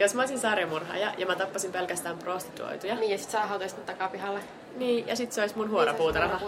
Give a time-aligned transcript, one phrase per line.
[0.00, 2.94] Jos mä olisin sarjamurhaaja ja mä tappasin pelkästään prostituoituja.
[2.94, 4.40] Niin, ja sit sä hautaisit takapihalle.
[4.76, 6.40] Niin, ja sit se olisi mun Niin, huorapuutarha.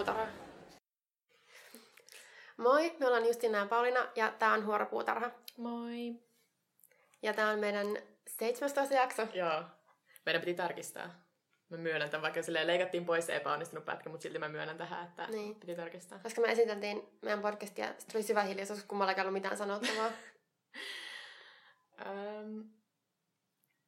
[2.57, 5.31] Moi, me ollaan Justina ja Paulina ja tää on Huoropuutarha.
[5.57, 6.15] Moi.
[7.21, 7.85] Ja tää on meidän
[8.27, 9.27] 17 jakso.
[9.33, 9.63] Joo.
[10.25, 11.09] Meidän piti tarkistaa.
[11.69, 15.05] Mä myönnän tämän, vaikka silleen leikattiin pois se epäonnistunut pätkä, mutta silti mä myönnän tähän,
[15.07, 15.55] että Niin.
[15.55, 16.19] piti tarkistaa.
[16.23, 20.09] Koska me esiteltiin meidän podcastia, sit tuli syvä hiljaisuus, kun mulla ei ollut mitään sanottavaa.
[22.05, 22.63] Öm,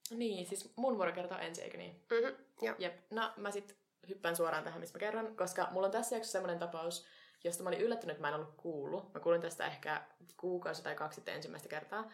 [0.10, 2.06] niin, siis mun vuoro kertoo ensin, eikö niin?
[2.12, 2.76] mm-hmm, joo.
[2.80, 3.12] Jep.
[3.12, 3.78] No, mä sit
[4.10, 7.06] hyppään suoraan tähän, mistä mä kerron, koska mulla on tässä jaksossa semmoinen tapaus,
[7.44, 9.14] josta mä olin yllättynyt, että mä en ollut kuullut.
[9.14, 10.02] Mä kuulin tästä ehkä
[10.38, 12.12] kuukausi tai kaksi sitten ensimmäistä kertaa.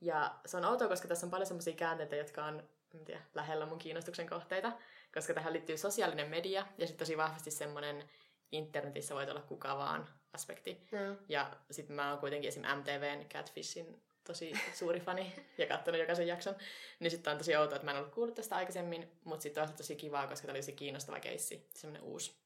[0.00, 3.66] Ja se on outoa, koska tässä on paljon semmoisia käänteitä, jotka on en tiedä, lähellä
[3.66, 4.72] mun kiinnostuksen kohteita,
[5.14, 8.08] koska tähän liittyy sosiaalinen media ja sitten tosi vahvasti semmoinen
[8.52, 10.86] internetissä voit olla kuka vaan aspekti.
[10.92, 11.16] No.
[11.28, 12.62] Ja sitten mä oon kuitenkin esim.
[12.62, 16.56] MTVn Catfishin tosi suuri fani ja katsonut jokaisen jakson.
[17.00, 19.72] Niin sitten on tosi outoa, että mä en ollut kuullut tästä aikaisemmin, mutta sitten on
[19.72, 22.36] tosi kivaa, koska tämä oli se kiinnostava keissi, semmoinen uusi.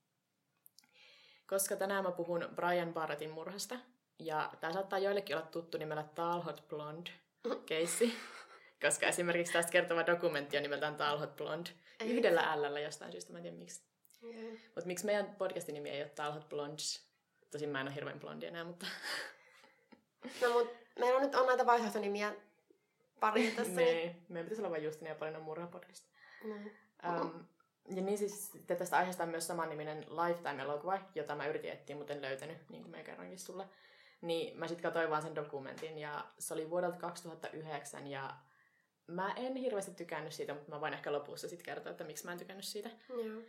[1.47, 3.79] Koska tänään mä puhun Brian Barrettin murhasta,
[4.19, 7.11] ja tämä saattaa joillekin olla tuttu nimellä Talhot Blonde
[7.67, 8.15] keissi,
[8.83, 13.39] koska esimerkiksi tästä kertova dokumentti on nimeltään Talhot Blonde, Ei yhdellä Lllä jostain syystä, mä
[13.39, 13.83] en tiedä miksi.
[14.65, 17.07] Mutta miksi meidän podcastin nimi ei ole Talhot Blondes?
[17.51, 18.87] Tosin mä en ole hirveän blondi enää, mutta
[20.43, 22.35] No mut meillä on nyt on näitä vaihtoehtonimiä
[23.21, 23.73] pari tässä.
[23.73, 23.97] Niin.
[23.97, 26.05] niin, meidän pitäisi olla vain Justin ja Paulinan murhapodcast.
[26.45, 26.55] No.
[26.55, 27.47] Um,
[27.97, 32.23] ja niin siis tästä aiheesta on myös samanniminen Lifetime-elokuva, jota mä yritin etsiä, mutta en
[32.23, 33.69] löytänyt, niin kuin mä kerroinkin sulle.
[34.21, 38.35] Niin mä sitten katsoin vaan sen dokumentin ja se oli vuodelta 2009 ja
[39.07, 42.33] mä en hirveästi tykännyt siitä, mutta mä voin ehkä lopussa sitten kertoa, että miksi mä
[42.33, 42.91] en tykännyt siitä.
[43.09, 43.43] Joo.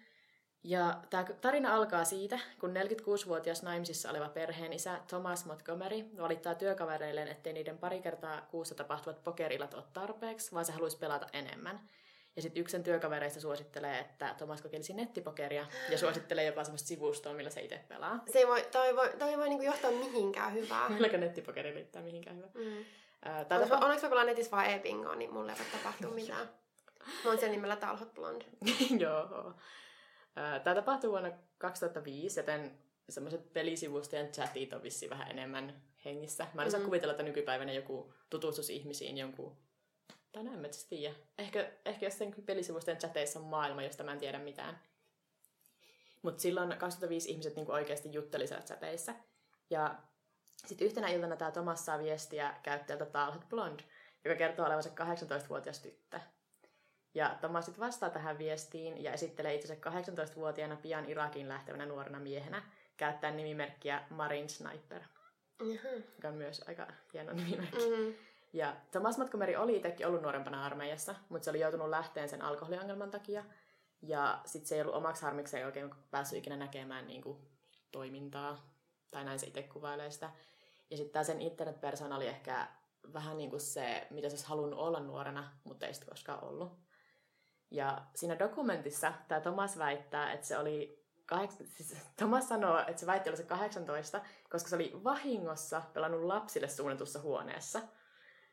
[0.63, 7.27] Ja tämä tarina alkaa siitä, kun 46-vuotias naimisissa oleva perheen isä Thomas Montgomery valittaa työkavereilleen,
[7.27, 11.80] ettei niiden pari kertaa kuussa tapahtuvat pokerilat ole tarpeeksi, vaan se haluaisi pelata enemmän.
[12.35, 17.33] Ja sitten yksi sen työkavereista suosittelee, että Thomas kokeilisi nettipokeria ja suosittelee jopa semmoista sivustoa,
[17.33, 18.23] millä se itse pelaa.
[18.31, 20.89] Se ei voi, toi voi, toi ei voi niinku johtaa mihinkään hyvää.
[20.94, 22.47] Milläkö nettipokeri liittää mihinkään hyvä.
[22.53, 22.85] Mm.
[23.22, 23.85] Tää Onneksi, tapa...
[23.85, 26.50] onneksi mä pelaan netissä vaan e-bingoa, niin mulle ei voi tapahtua mitään.
[27.24, 28.45] Mä oon siellä nimellä Talhot Blonde.
[29.03, 29.53] Joo.
[30.64, 32.78] Tämä tapahtui vuonna 2005, joten
[33.09, 36.48] semmoiset pelisivustojen chatit on vissiin vähän enemmän hengissä.
[36.53, 36.86] Mä en osaa Mhm.
[36.86, 39.58] kuvitella, että nykypäivänä joku tutustus ihmisiin jonkun...
[40.31, 41.16] Tai en mä siis tiedä.
[41.38, 44.80] Ehkä, ehkä jossain pelisivustojen chateissa on maailma, josta mä en tiedä mitään.
[46.22, 49.14] Mutta silloin 2005 ihmiset niinku oikeasti jutteli siellä chateissa.
[49.69, 49.96] Ja
[50.66, 53.80] sitten yhtenä iltana tämä Thomas saa viestiä käyttäjältä Talhot Blond,
[54.25, 56.19] joka kertoo olevansa 18-vuotias tyttö.
[57.17, 62.63] Ja Thomas sitten vastaa tähän viestiin ja esittelee itsensä 18-vuotiaana pian Irakiin lähtevänä nuorena miehenä,
[62.97, 65.01] käyttäen nimimerkkiä Marine Sniper,
[65.59, 65.95] Jaha.
[66.16, 67.89] joka on myös aika hieno nimimerkki.
[67.89, 68.13] Mm-hmm.
[68.53, 73.11] Ja Thomas Montgomery oli itsekin ollut nuorempana armeijassa, mutta se oli joutunut lähteen sen alkoholiongelman
[73.11, 73.44] takia.
[74.01, 77.38] Ja sitten se ei ollut omaksi harmikseen oikein päässyt ikinä näkemään niin kuin,
[77.91, 78.72] toimintaa,
[79.11, 80.29] tai näin se itse kuvailee sitä.
[80.89, 82.67] Ja sitten tämä sen internetpersona oli ehkä
[83.13, 86.87] vähän niin kuin se, mitä se olisi halunnut olla nuorena, mutta ei sitten koskaan ollut.
[87.72, 93.05] Ja siinä dokumentissa tämä Thomas väittää, että se oli kahdeksan, siis Thomas sanoo, että se
[93.05, 97.81] väitti olla se 18, koska se oli vahingossa pelannut lapsille suunnatussa huoneessa.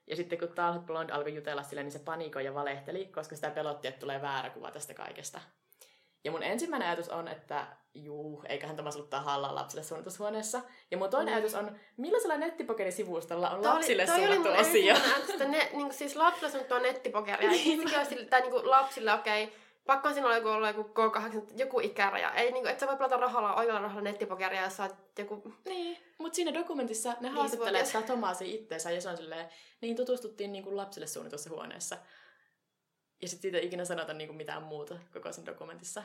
[0.07, 3.51] Ja sitten kun Talhot Blond alkoi jutella sille, niin se panikoi ja valehteli, koska sitä
[3.51, 5.41] pelotti, että tulee väärä kuva tästä kaikesta.
[6.25, 10.61] Ja mun ensimmäinen ajatus on, että juu, eiköhän Thomas ollut tahalla lapsille suunnatussa huoneessa.
[10.91, 11.37] Ja mun toinen Mm.
[11.37, 14.65] ajatus on, millaisella nettipokeri-sivustolla on Toi oli- lapsille toi oli suunnattu osio?
[14.95, 17.51] ensimmäinen ajatus, että ne, niin kuin siis lapsille suunnattua nettipokeria.
[17.51, 21.81] Sille- tai niin kuin lapsille, okei, okay, pakko on sinulla joku olla joku K8, joku
[21.81, 22.35] ikäraja.
[22.35, 25.53] Ei, niin kuin, et sä voi pelata rahalla, oikealla rahalla nettipokeria, jos sä oot joku...
[25.65, 27.39] Niin, mutta siinä dokumentissa ne Viisivuotias.
[27.41, 29.49] haastattelee sitä Tomaasia itteensä ja se on silleen,
[29.81, 31.97] niin tutustuttiin niin kuin lapsille suunnitussa huoneessa.
[33.25, 36.03] Ja sitten siitä ei ikinä sanota niin kuin mitään muuta koko sen dokumentissa.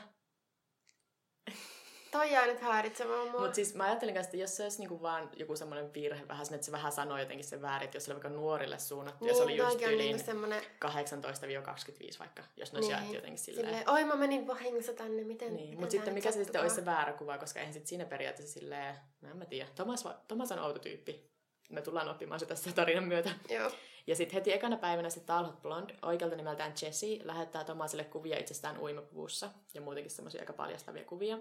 [2.11, 3.39] Toi jää nyt häiritsemään mua.
[3.39, 6.45] Mutta siis mä ajattelin kanssa, että jos se olisi niinku vaan joku semmoinen virhe vähän,
[6.45, 9.25] sen, että se vähän sanoo jotenkin sen väärin, että jos se oli vaikka nuorille suunnattu
[9.25, 10.61] ja se oli just yli niinku semmonen...
[10.63, 13.67] 18-25 vaikka, jos ne olisi jaettu jotenkin silleen.
[13.67, 15.55] silleen, oi mä menin vahingossa tänne, miten...
[15.55, 18.59] Niin, mutta sitten mikä se sitten olisi se väärä kuva, koska eihän sitten siinä periaatteessa
[18.59, 19.69] silleen, no en mä tiedä.
[19.75, 21.29] Thomas, Thomas on outo tyyppi.
[21.69, 23.29] Me tullaan oppimaan se tässä tarinan myötä.
[23.49, 23.71] Joo.
[24.09, 28.79] Ja sitten heti ekana päivänä se Talhot Blond, oikealta nimeltään Jesse, lähettää Tomasille kuvia itsestään
[28.79, 31.39] uimapuvussa ja muutenkin semmoisia aika paljastavia kuvia.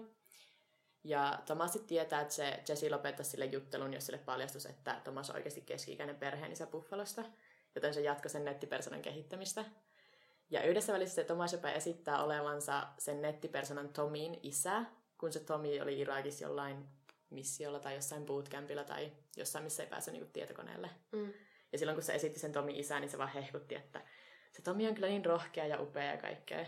[1.03, 5.29] Ja Thomas sitten tietää, että se Jesse lopettaisi sille juttelun, jos sille paljastus, että Thomas
[5.29, 7.23] on oikeasti keski-ikäinen perheenisä Buffalosta,
[7.75, 9.65] joten se jatkoi sen nettipersonan kehittämistä.
[10.49, 14.85] Ja yhdessä välissä se Thomas jopa esittää olevansa sen nettipersonan Tomin isä,
[15.17, 16.85] kun se Tomi oli Irakissa jollain
[17.29, 20.89] missiolla tai jossain bootcampilla tai jossain, missä ei pääse niinku tietokoneelle.
[21.11, 21.33] Mm.
[21.71, 24.01] Ja silloin kun se esitti sen Tomin isää, niin se vaan hehkutti, että
[24.51, 26.65] se Tomi on kyllä niin rohkea ja upea ja kaikkea.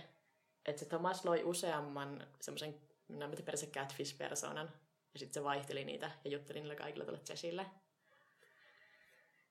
[0.65, 4.69] Että se Thomas loi useamman semmoisen, näin periaatteessa catfish-persoonan.
[5.13, 7.65] Ja sitten se vaihteli niitä ja jutteli niillä kaikilla tuolle Jessille.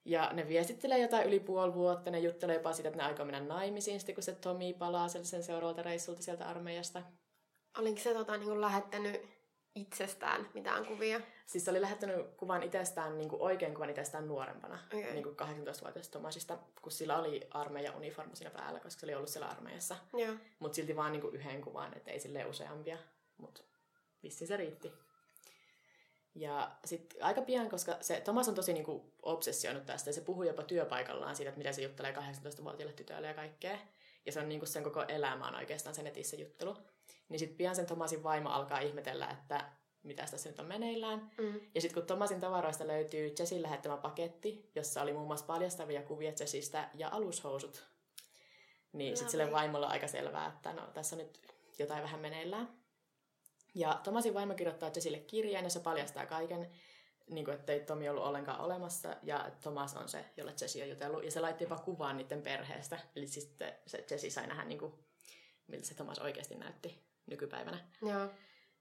[0.04, 3.40] Ja ne viestittelee jotain yli puoli vuotta, ne juttelee jopa siitä, että ne aikoo mennä
[3.40, 7.02] naimisiin, sitten kun se Tomi palaa sen seuraavalta reissulta sieltä armeijasta.
[7.78, 9.39] Olinko se tota, niin lähettänyt
[9.74, 11.20] itsestään mitään kuvia?
[11.46, 15.12] Siis se oli lähettänyt kuvan itsestään, niin kuin oikein kuvan itsestään nuorempana, okay.
[15.12, 19.28] niin kuin 18-vuotiaasta Tomasista, kun sillä oli armeija uniformu siinä päällä, koska se oli ollut
[19.28, 19.96] siellä armeijassa.
[20.58, 22.98] Mutta silti vaan niin kuin yhden kuvan, että ei sille useampia.
[23.38, 23.62] Mutta
[24.22, 24.92] vissiin se riitti.
[26.34, 30.42] Ja sitten aika pian, koska se Thomas on tosi niinku obsessioinut tästä, ja se puhuu
[30.42, 33.78] jopa työpaikallaan siitä, että miten se juttelee 18-vuotiaille tytöille ja kaikkea.
[34.26, 36.76] Ja se on niinku sen koko elämä on oikeastaan se netissä juttelu.
[37.28, 39.70] Niin sitten pian sen Thomasin vaimo alkaa ihmetellä, että
[40.02, 41.30] mitä tässä nyt on meneillään.
[41.38, 41.60] Mm.
[41.74, 46.32] Ja sitten kun Thomasin tavaroista löytyy Jessin lähettämä paketti, jossa oli muun muassa paljastavia kuvia
[46.40, 47.84] Jessistä ja alushousut,
[48.92, 51.40] niin sitten sille vaimolle on aika selvää, että no tässä on nyt
[51.78, 52.68] jotain vähän meneillään.
[53.74, 56.70] Ja Tomasin vaimo kirjoittaa Jessille kirjeen se paljastaa kaiken,
[57.30, 61.24] niin kuin, ettei Tomi ollut ollenkaan olemassa ja Thomas on se, jolle Jessi on jutellut.
[61.24, 62.98] Ja se laitti jopa kuvaan niiden perheestä.
[63.16, 63.56] Eli siis
[63.86, 64.94] se Jessi sai nähdä, niin kuin,
[65.70, 67.78] miltä se Thomas oikeasti näytti nykypäivänä.
[68.02, 68.28] Joo.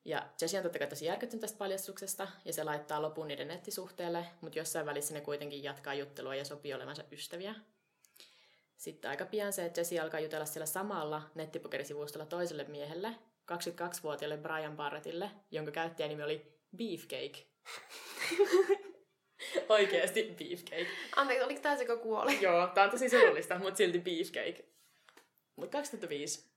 [0.05, 4.25] Ja Jessi on totta kai tosi järkyttynyt tästä paljastuksesta ja se laittaa lopun niiden nettisuhteelle,
[4.41, 7.55] mutta jossain välissä ne kuitenkin jatkaa juttelua ja sopii olevansa ystäviä.
[8.77, 13.15] Sitten aika pian se, että Jessi alkaa jutella siellä samalla nettipokerisivustolla toiselle miehelle,
[13.51, 17.45] 22-vuotiaalle Brian Barrettille, jonka käyttäjänimi oli Beefcake.
[19.69, 20.87] Oikeasti Beefcake.
[21.15, 22.41] Anteeksi, oliko tämä se, kun kuoli?
[22.41, 24.65] Joo, tää on tosi surullista, mutta silti Beefcake.
[25.55, 26.48] Mutta 2005,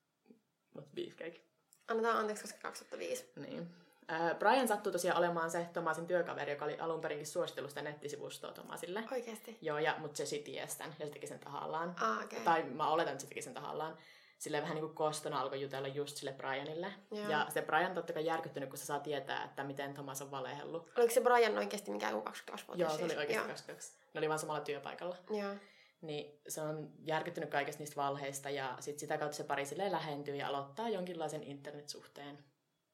[0.75, 1.41] mutta Beefcake.
[1.89, 3.33] Annetaan anteeksi, koska 2005.
[3.37, 3.75] Niin.
[4.13, 8.53] Äh, Brian sattuu tosiaan olemaan se Tomasin työkaveri, joka oli alun perinkin suositellut sitä nettisivustoa
[8.53, 9.05] Tomasille.
[9.13, 9.59] Oikeasti?
[9.61, 11.95] Joo, ja, mutta se sitten tiesi tämän ja se teki sen tahallaan.
[12.01, 12.41] Ah, okay.
[12.41, 13.97] Tai mä oletan, että se teki sen tahallaan
[14.43, 16.93] sille vähän niin kuin kostona alkoi jutella just sille Brianille.
[17.11, 17.31] Joo.
[17.31, 20.93] Ja se Brian totta kai järkyttynyt, kun se saa tietää, että miten Thomas on valehellut.
[20.99, 22.83] Oliko se Brian oikeasti mikään kuin 22 vuotta?
[22.83, 23.93] Joo, se oli oikeasti 22.
[24.15, 25.17] Ne oli vaan samalla työpaikalla.
[25.31, 25.55] Joo.
[26.03, 30.37] Niin se on järkyttynyt kaikesta niistä valheista ja sit sitä kautta se pari silleen lähentyy
[30.37, 32.39] ja aloittaa jonkinlaisen internetsuhteen.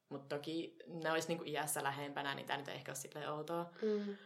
[0.09, 3.73] Mutta toki ne olisi niinku iässä lähempänä, niin tämä nyt ei ehkä ole silleen outoa.
[3.83, 4.17] Mm.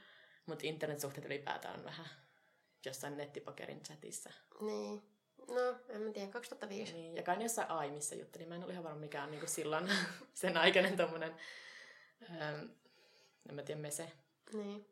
[0.47, 2.07] Mutta internetsuhteet ylipäätään on vähän
[2.87, 4.31] jossain nettipokerin chatissa.
[4.61, 5.03] Niin.
[5.49, 6.93] No, en mä tiedä, 2005.
[6.93, 8.49] Niin, ja kai jossain Aimissa juttelin.
[8.49, 9.91] Mä en ole ihan varma mikä on niin silloin
[10.35, 11.35] sen aikainen tommonen,
[12.31, 12.65] ähm,
[13.49, 14.13] en mä tiedä, mese.
[14.53, 14.92] Niin.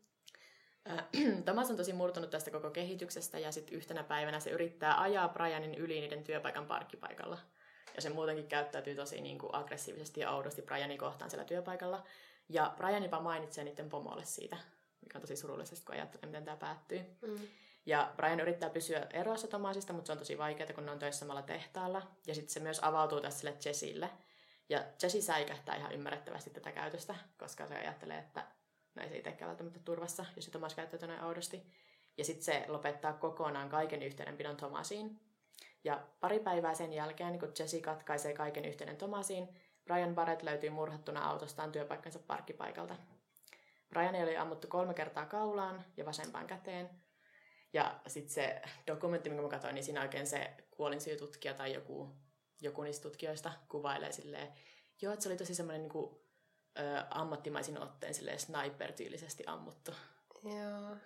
[1.45, 5.75] Thomas on tosi murtunut tästä koko kehityksestä ja sitten yhtenä päivänä se yrittää ajaa Brianin
[5.75, 7.39] yli niiden työpaikan parkkipaikalla.
[7.95, 12.05] Ja se muutenkin käyttäytyy tosi niin kuin aggressiivisesti ja oudosti Brianin kohtaan siellä työpaikalla.
[12.49, 14.57] Ja Brian jopa mainitsee niiden pomolle siitä,
[15.01, 17.01] mikä on tosi surullisesti, kun ajattelee, miten tämä päättyy.
[17.21, 17.49] Mm.
[17.87, 21.19] Ja Brian yrittää pysyä erossa Tomasista, mutta se on tosi vaikeaa, kun ne on töissä
[21.19, 22.03] samalla tehtaalla.
[22.27, 24.11] Ja sitten se myös avautuu tässä sille Jessille.
[24.69, 28.47] Ja Jessi säikähtää ihan ymmärrettävästi tätä käytöstä, koska se ajattelee, että
[28.97, 31.63] ei se itsekään välttämättä turvassa, jos se Tomas käyttäytyy näin oudosti.
[32.19, 35.21] Ja sitten se lopettaa kokonaan kaiken yhteydenpidon Tomasiin.
[35.85, 39.49] Ja pari päivää sen jälkeen, kun Jesse katkaisee kaiken yhteyden Tomasiin,
[39.85, 42.97] Brian Barrett löytyy murhattuna autostaan työpaikkansa parkkipaikalta.
[43.89, 46.91] Brian oli ammuttu kolme kertaa kaulaan ja vasempaan käteen,
[47.73, 52.09] ja sitten se dokumentti, minkä mä katsoin, niin siinä oikein se kuolinsyytutkija tai joku,
[52.61, 54.53] joku niistä tutkijoista kuvailee silleen,
[55.03, 56.21] joo, että se oli tosi semmoinen niin
[56.79, 59.91] ö, ammattimaisin otteen silleen sniper-tyylisesti ammuttu.
[60.45, 60.97] Joo.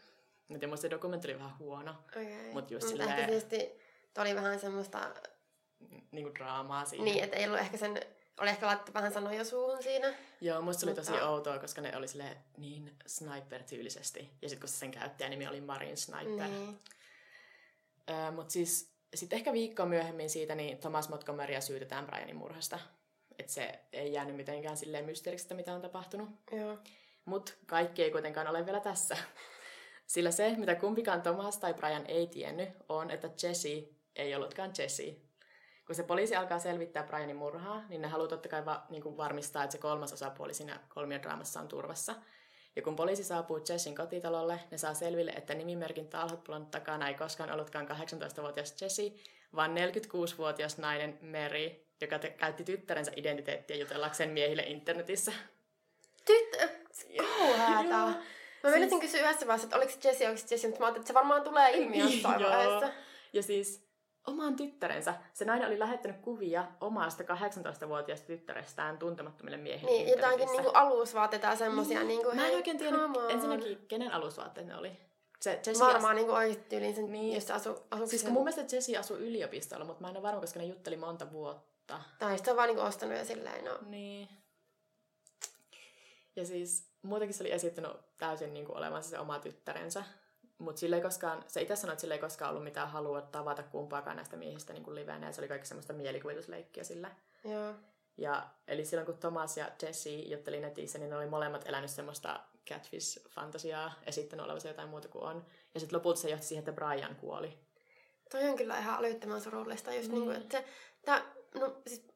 [0.49, 1.94] Mutta musta se dokumentti oli vähän huono.
[2.09, 2.52] Okay.
[2.52, 3.73] Mut just Mut silleen- ehkä tietysti
[4.18, 5.14] oli vähän semmoista,
[6.12, 7.04] Niin kuin draamaa siinä.
[7.04, 8.00] niin, että ei ollut ehkä sen,
[8.40, 10.14] oli ehkä laittu vähän sanoja suuhun siinä.
[10.40, 14.30] Joo, musta se oli tosi Mutta- outoa, koska ne oli silleen niin sniper-tyylisesti.
[14.42, 16.49] Ja sitten kun se sen käyttäjänimi oli Marin Sniper.
[16.49, 16.78] Niin.
[18.11, 22.78] Öö, Mutta siis sitten ehkä viikkoa myöhemmin siitä, niin Thomas Montgomerya syytetään Brianin murhasta.
[23.38, 26.29] Että se ei jäänyt mitenkään silleen mysteeriksi, mitä on tapahtunut.
[26.53, 26.79] Joo.
[27.25, 29.17] Mutta kaikki ei kuitenkaan ole vielä tässä.
[30.07, 35.17] Sillä se, mitä kumpikaan Thomas tai Brian ei tiennyt, on, että Jesse ei ollutkaan Jesse.
[35.87, 39.17] Kun se poliisi alkaa selvittää Brianin murhaa, niin ne haluaa totta kai va- niin kuin
[39.17, 42.14] varmistaa, että se kolmas osapuoli siinä kolmiodraamassa on turvassa.
[42.76, 47.53] Ja kun poliisi saapuu Jessin kotitalolle, ne saa selville, että nimimerkin talhotpulon takana ei koskaan
[47.53, 49.12] ollutkaan 18-vuotias Jesse,
[49.55, 55.33] vaan 46-vuotias nainen Mary, joka te- käytti tyttärensä identiteettiä jutellakseen miehille internetissä.
[56.25, 56.69] Tyttö,
[57.19, 58.13] kauheata.
[58.65, 61.03] Mä Siis- kysyä yhdessä vaiheessa, että oliko se Jesse, onko se Jesse, mutta mä ajattelin,
[61.03, 62.89] että se varmaan tulee ilmi jossain vaiheessa.
[63.33, 63.85] Ja siis
[64.27, 65.15] omaan tyttärensä.
[65.33, 71.57] Se nainen oli lähettänyt kuvia omasta 18-vuotiaasta tyttärestään tuntemattomille miehille Niin, jotakin niinku alusvaatteita ja
[71.57, 71.99] semmosia.
[71.99, 72.09] Niin.
[72.09, 73.31] Niinku, Mä en oikein on.
[73.31, 74.93] ensinnäkin, kenen alusvaatteet ne oli.
[75.41, 77.13] Se Jessie Varmaan niin oikeasti tyyliin sen, Niin.
[77.13, 77.35] niin.
[77.35, 80.23] jos se asu, asuu Siis kun mun mielestä Jessie asui yliopistolla, mutta mä en ole
[80.23, 81.74] varma, koska ne jutteli monta vuotta.
[82.19, 83.79] Tai sitten on vaan niin ostanut ja silleen, no.
[83.87, 84.29] Niin.
[86.37, 90.05] Ja siis muutenkin se oli esittänyt täysin niin kuin olevansa se oma tyttärensä.
[90.59, 93.62] Mutta sille ei koskaan, se itse sanoi, että sille ei koskaan ollut mitään halua tavata
[93.62, 95.26] kumpaakaan näistä miehistä niin kuin livenä.
[95.26, 97.11] Ja se oli kaikki semmoista mielikuvitusleikkiä sillä.
[97.45, 97.75] Joo.
[98.17, 102.41] Ja, eli silloin kun Thomas ja Jesse jutteli netissä, niin ne oli molemmat elänyt semmoista
[102.71, 105.47] catfish-fantasiaa, esittänyt olevansa jotain muuta kuin on.
[105.75, 107.59] Ja sitten lopulta se johti siihen, että Brian kuoli.
[108.31, 109.95] Toi on kyllä ihan älyttömän surullista.
[109.95, 110.21] Just Niin.
[110.21, 110.31] niin.
[110.31, 110.64] niinku, että se,
[111.05, 112.07] tää, no siis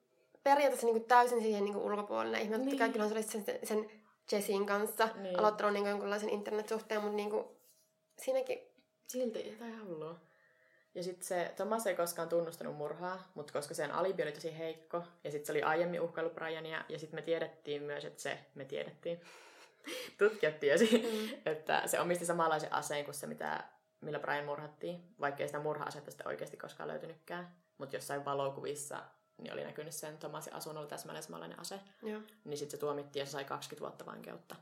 [0.42, 2.40] periaatteessa niinku täysin siihen niinku ulkopuolelle.
[2.40, 2.66] Ihme, Niin.
[2.66, 2.78] niin.
[2.78, 3.90] kai kyllähän se olisi sen, sen
[4.32, 5.22] Jessin kanssa Niin.
[5.22, 5.38] niin.
[5.38, 7.56] aloittanut niinku jonkunlaisen internetsuhteen, mutta niinku,
[8.18, 8.58] siinäkin
[9.08, 10.18] Silti, tai hullua.
[10.94, 15.02] Ja sitten se, Thomas ei koskaan tunnustanut murhaa, mutta koska sen alibi oli tosi heikko,
[15.24, 18.64] ja sitten se oli aiemmin uhkaillut Briania, ja sitten me tiedettiin myös, että se, me
[18.64, 19.20] tiedettiin,
[20.18, 21.38] tutkijat tiesi, Mm.
[21.46, 23.64] että se omisti samanlaisen aseen kuin se, mitä,
[24.00, 27.54] millä Brian murhattiin, vaikka ei sitä murha-asetta sitten oikeasti koskaan löytynytkään.
[27.78, 28.98] Mutta jossain valokuvissa
[29.38, 31.80] niin oli näkynyt sen Thomasin asunnolla täsmälleen samanlainen ase.
[32.02, 32.20] Joo.
[32.44, 34.56] Niin sitten se tuomittiin ja se sai 20 vuotta vankeutta.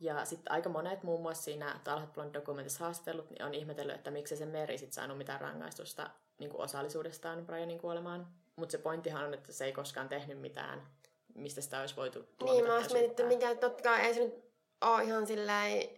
[0.00, 4.10] Ja sitten aika monet muun muassa siinä Talhat Blond dokumentissa haastellut, niin on ihmetellyt, että
[4.10, 8.26] miksi se Meri sitten saanut mitään rangaistusta niin kuin osallisuudestaan Brianin kuolemaan.
[8.56, 10.86] Mutta se pointtihan on, että se ei koskaan tehnyt mitään,
[11.34, 13.48] mistä sitä olisi voitu tuomita Niin, mä olisin mietitty, syyttää.
[13.48, 14.44] mikä totta kai ei se nyt
[14.80, 15.88] ole ihan silleen,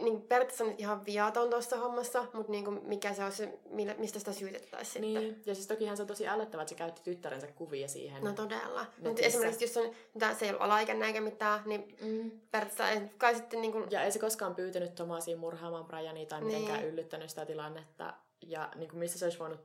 [0.00, 3.58] niin periaatteessa nyt ihan viaton tuossa hommassa, mutta niin kuin mikä se olisi, se,
[3.98, 5.22] mistä sitä syytettäisiin sitten.
[5.22, 8.24] Niin, ja siis tokihan se on tosi ällöttävää, että se käytti tyttärensä kuvia siihen.
[8.24, 8.80] No todella.
[8.80, 9.26] Mutta Netissä.
[9.26, 12.30] esimerkiksi jos on, mitä se ei ollut alaikäinen eikä mitään, niin mm.
[12.50, 16.40] periaatteessa ei kai sitten niin kuin, Ja ei se koskaan pyytänyt Tomasia murhaamaan Briania tai
[16.42, 16.88] mitenkään Niin.
[16.92, 18.14] yllyttänyt sitä tilannetta.
[18.46, 19.60] Ja niin kuin mistä se olisi voinut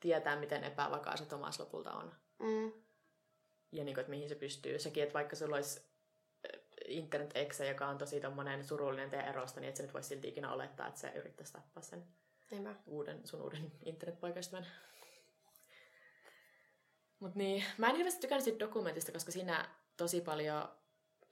[0.00, 2.12] tietää, miten epävakaa se Tomas lopulta on.
[2.38, 2.72] mm,
[3.72, 4.78] Ja niin kuin, että mihin se pystyy.
[4.78, 5.80] Sekin, että vaikka sulla olisi
[6.88, 7.34] äh, internet
[7.68, 10.86] joka on tosi tommonen surullinen teidän erosta, niin et sä nyt voisi silti ikinä olettaa,
[10.86, 12.04] että se yrittäisi tappaa sen
[12.50, 12.74] niinpä.
[12.86, 14.66] uuden, sun uuden internetpoikaystävän.
[17.20, 20.68] Mut niin, mä en hirveästi tykännyt siitä dokumentista, koska siinä tosi paljon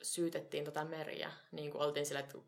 [0.03, 1.33] syytettiin tota meriä.
[1.53, 2.39] Niin kuin oltiin sillä, että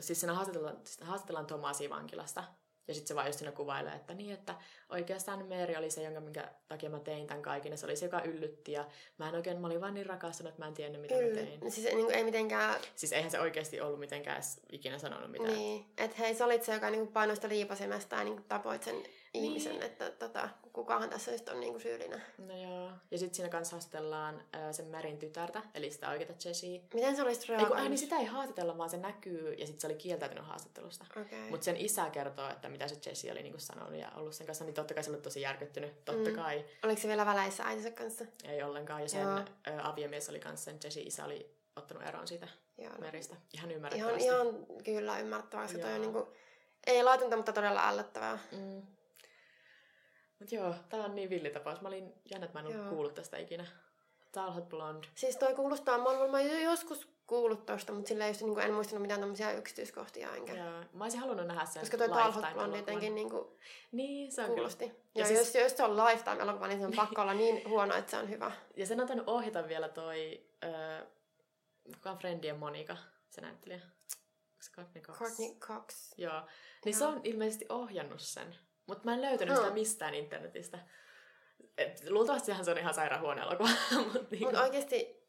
[0.00, 2.44] siis siinä haastatellaan, haastatellaan Tomasia vankilasta.
[2.88, 4.54] Ja sitten se vaan just siinä kuvailee, että niin, että
[4.88, 7.72] oikeastaan Meri oli se, jonka minkä takia mä tein tämän kaiken.
[7.72, 8.72] Ja se oli se, joka yllytti.
[8.72, 8.84] Ja
[9.18, 11.58] mä en oikein, mä olin vaan niin rakastunut, että mä en tiennyt, mitä mä tein.
[11.58, 11.70] Kyllä.
[11.70, 15.54] Siis niin kuin, ei mitenkään, Siis eihän se oikeasti ollut mitenkään ikinä sanonut mitään.
[15.54, 18.96] niin, että hei, sä olit se, joka niin sitä liipasimesta ja niin kuin tapoit sen
[19.34, 22.22] ihmisen, että tota, kukahan tässä nyt on niin kuin syyllinen.
[22.38, 22.90] No joo.
[23.10, 26.80] Ja sitten siinä kanssa haastellaan äh, sen Märin tytärtä, eli sitä oikeita Jessie.
[26.94, 27.84] Miten sä olisit Ei kun, reagoinut?
[27.84, 31.04] äh, niin sitä ei haastatella, vaan se näkyy, ja sitten se oli kieltäytynyt haastattelusta.
[31.10, 31.50] Okay.
[31.50, 34.64] Mutta sen isä kertoo, että mitä se Jessie oli niinku sanonut ja ollut sen kanssa,
[34.64, 36.04] niin totta kai se oli tosi järkyttynyt.
[36.04, 36.36] Totta Mm.
[36.36, 38.24] kai Oliko se vielä väleissä äitinsä kanssa?
[38.44, 39.02] ei ollenkaan.
[39.02, 39.40] Ja sen Joo.
[39.82, 42.92] aviomies oli kanssa, sen Jessie isä oli ottanut eroon siitä Joo.
[42.98, 43.34] meristä.
[43.34, 44.24] Ihan Ihan, ymmärrettävästi.
[44.24, 44.46] ihan
[44.84, 46.28] kyllä ymmärrettävää, koska toi on niinku,
[46.86, 48.38] ei laitonta, mutta todella ällöttävää.
[48.52, 48.82] Mm.
[50.38, 51.80] Mut joo, tää on niin villi tapaus.
[51.80, 53.66] Mä olin jännä, että mä en ollut kuullut tästä ikinä.
[54.32, 55.08] Talhot Blonde.
[55.14, 55.98] Siis toi kuulostaa,
[56.30, 60.54] mä jo joskus kuullut tosta, mutta sillä just niinku en muistanut mitään tämmöisiä yksityiskohtia enkä.
[60.54, 60.84] Joo.
[60.92, 63.56] Mä olisin halunnut nähdä sen Koska toi Talhot Blonde jotenkin niinku
[63.92, 64.56] Niin, se on kyllä.
[64.56, 64.84] kuulosti.
[64.84, 67.94] Ja Ja, siis- jos, jos se on Lifetime-elokuva, niin se on pakko olla niin huono,
[67.94, 68.52] että se on hyvä.
[68.76, 71.06] Ja sen on tainnut ohjata vielä toi, öö,
[71.94, 72.96] kuka on Friendien Monika,
[73.30, 73.78] se näyttelijä.
[73.78, 75.18] Onko se Courtney Cox?
[75.18, 76.12] Courtney Cox.
[76.16, 76.42] Joo.
[76.84, 77.12] Niin se Joo.
[77.12, 78.56] on ilmeisesti ohjannut sen.
[78.86, 79.74] Mutta mä en löytänyt sitä Hmm.
[79.74, 80.78] mistään internetistä.
[81.78, 83.68] Et, luultavastihan se on ihan sairaan huono elokuva.
[84.12, 85.26] Mut niin, Mutta oikeesti,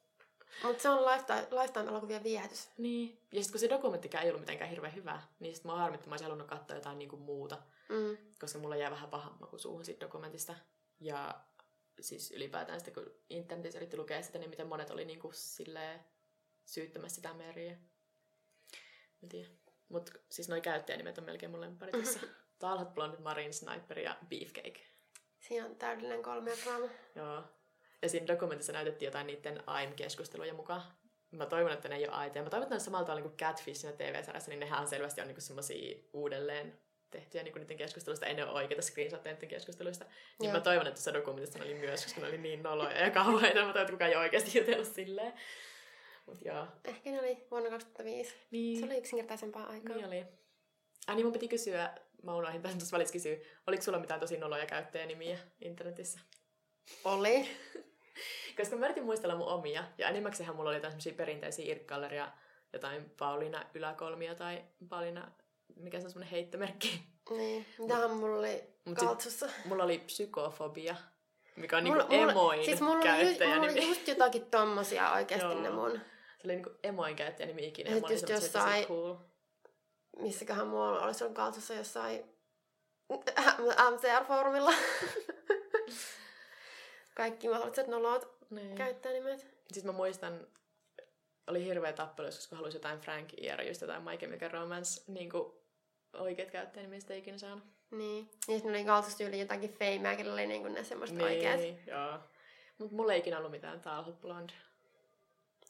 [0.63, 2.69] mutta se on Lifetime, Lifetime-elokuvien viehätys.
[2.77, 3.21] niin.
[3.31, 6.09] Ja sitten kun se dokumenttikään ei ollut mitenkään hirveän hyvä, niin sit mä oon harmittu,
[6.09, 7.57] mä olisin halunnut katsoa jotain niinku muuta.
[7.89, 8.17] Mm.
[8.39, 10.55] Koska mulla jää vähän paha maku suuhun siitä dokumentista.
[10.99, 11.35] Ja
[12.01, 15.99] siis ylipäätään sitten kun internetissä yritti lukea sitä, niin miten monet oli niinku silleen
[16.65, 17.77] syyttämässä sitä meriä.
[19.23, 19.49] En tiedä.
[19.89, 22.19] Mut siis noi käyttäjänimet on melkein mun lemppari tässä.
[22.59, 24.79] Talhot Blonde, Marine Sniper ja Beefcake.
[25.39, 26.87] Siinä on täydellinen kolmiodraama.
[27.15, 27.43] Joo.
[28.01, 30.81] Ja siinä dokumentissa näytettiin jotain niiden AIM-keskusteluja mukaan.
[31.31, 32.43] Mä toivon, että ne ei ole aitoja.
[32.43, 35.21] Mä toivon, että ne on samalla tavalla niin kuin Catfish siinä TV-sarjassa, niin nehän selvästi
[35.21, 36.79] on niin semmoisia uudelleen
[37.11, 38.25] tehtyjä niin niiden keskusteluista.
[38.25, 40.05] Ei ne ole oikeita screenshotteja niiden keskusteluista.
[40.39, 40.53] Niin Joo.
[40.53, 43.59] mä toivon, että se dokumentissa ne oli myös, koska ne oli niin noloja ja kauheita.
[43.59, 45.33] Mä toivon, että kukaan ei oikeasti jutellut silleen.
[46.25, 46.67] Mut joo.
[46.85, 48.35] Ehkä ne oli vuonna 2005.
[48.51, 49.95] Niin, Se oli yksinkertaisempaa aikaa.
[49.95, 50.25] niin oli.
[51.07, 53.35] Ai niin mun piti kysyä, mä unohdin tämän tuossa välissä kysyä,
[53.67, 56.19] oliko sulla mitään tosi noloja käyttäjänimiä internetissä?
[57.03, 57.49] Oli.
[58.57, 62.31] Koska mä yritin muistella mun omia, ja enimmäkseenhän mulla oli jotain perinteisiä irkkalleria,
[62.73, 65.31] jotain Pauliina yläkolmia tai Pauliina,
[65.75, 67.01] mikä se on semmonen heittomerkki.
[67.29, 67.65] Niin.
[67.79, 69.49] Mitähän mulla oli Mut sit- kaltsussa?
[69.65, 70.95] Mulla oli psykofobia,
[71.55, 73.71] mikä on Mulla- niinku mulla- emoin siis mulla oli, just, mulla käyttäjänimi.
[73.73, 75.61] oli just jotakin tommosia oikeesti Joo.
[75.61, 75.91] ne mun.
[75.91, 79.15] Se oli niinku emoin käyttäjänimi ikinä, Ja sit just jossain- cool.
[80.19, 82.23] Missäköhän muualla olisi ollut kaltsussa jossain
[83.91, 84.73] MCR-foorumilla.
[87.15, 88.75] Kaikki mahdolliset nolot Niin.
[88.75, 89.47] käyttäjänimet.
[89.71, 90.47] Siis mä muistan,
[91.47, 95.29] oli hirveä tappelu, joskus kun halusi jotain Frank Iera, just jotain My Chemical Romance, niin
[95.29, 95.53] kuin
[96.13, 97.63] oikeat käyttäjänimistä ikinä saanut.
[97.91, 98.29] Niin.
[98.47, 101.25] Ja sitten oli kaltsussa yli jotakin feimää, kenellä oli niinku ne semmoista niin.
[101.25, 101.87] oikeat.
[101.87, 102.19] joo.
[102.77, 104.53] Mut mulla ei ikinä ollut mitään Talhot Blonde.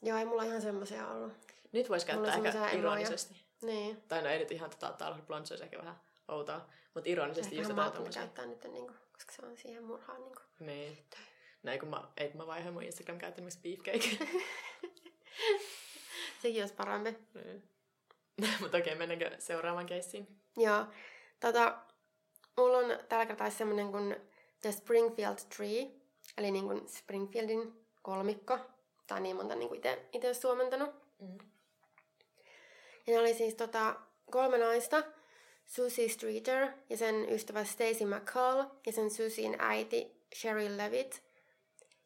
[0.02, 1.32] Joo, ei mulla ihan semmoisia ollut.
[1.72, 3.34] Nyt vois Mulla on käyttää ehkä ironisesti.
[3.62, 4.02] Niin.
[4.08, 6.68] Tai no ei nyt ihan tota Talhot Blonde, se olisi ehkä vähän outoa.
[6.94, 8.22] Mutta ironisesti just Ehkä jotain mä tommosia.
[8.22, 10.20] käyttää nyt, niinku, koska se on siihen murhaan.
[10.20, 10.40] Niinku.
[10.60, 10.98] Niin.
[11.62, 14.18] No ei kun mä, ei kun mä vaihoin mun Instagram käyttämiksi beefcake.
[16.42, 17.16] Sekin olisi parempi.
[17.34, 17.62] niin.
[18.60, 20.40] Mutta okei, mennäänkö seuraavaan keissiin?
[20.56, 20.86] Joo.
[21.40, 21.78] Tota,
[22.56, 24.16] mulla on tällä kertaa semmonen kuin
[24.60, 25.90] The Springfield Tree,
[26.38, 28.58] eli niin kuin Springfieldin kolmikko.
[29.08, 29.70] Tai niin monta niin
[30.12, 30.90] itse suomentanut.
[31.20, 31.38] Mm.
[33.06, 33.94] Ja ne oli siis tota,
[34.30, 35.02] kolme naista,
[35.66, 41.14] Susie Streeter ja sen ystävä Stacey McCall ja sen Susien äiti Cheryl Levitt.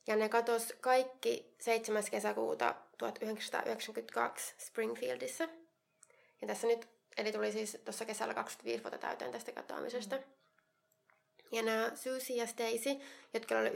[0.06, 2.02] Ja ne katos kaikki 7.
[2.11, 5.49] kesäkuuta 1992 Springfieldissa.
[6.40, 10.16] Ja tässä nyt, eli tuli siis tuossa kesällä 25 vuotta täyteen tästä katoamisesta.
[10.16, 10.23] Mm.
[11.52, 13.00] Ja nämä Susie ja Stacy,
[13.35, 13.73] jotka oli 19-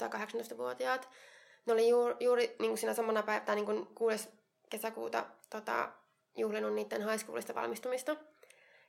[0.00, 1.08] ja 18-vuotiaat,
[1.66, 4.28] ne oli juuri, juuri niin kuin siinä samana päivänä, tai niin kuin 6.
[4.70, 5.92] kesäkuuta tota,
[6.36, 8.16] juhlinut niiden high schoolista valmistumista.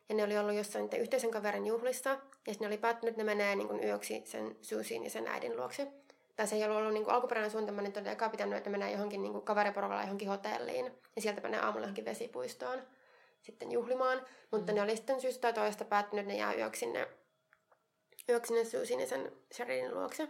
[0.10, 2.10] Ja ne oli ollut jossain niiden yhteisen kaverin juhlissa.
[2.10, 5.28] Ja sitten ne oli päättänyt, että ne menee niin kuin yöksi sen Susien ja sen
[5.28, 5.88] äidin luokse.
[6.36, 8.92] Tai se ei ollut ollut niin kuin alkuperäinen suunnitelma, niin todella pitänyt, että ne menee
[8.92, 10.86] johonkin niin kuin kaveriporukalla johonkin hotelliin.
[11.16, 12.82] Ja sieltä menee aamulla johonkin vesipuistoon
[13.42, 14.26] sitten juhlimaan.
[14.52, 14.76] Mutta mm.
[14.76, 17.08] ne oli sitten syystä tai toista päättänyt, että ne jää yöksi sinne,
[18.30, 20.28] yöksi sinne Susien ja sen Sherilyn luokse.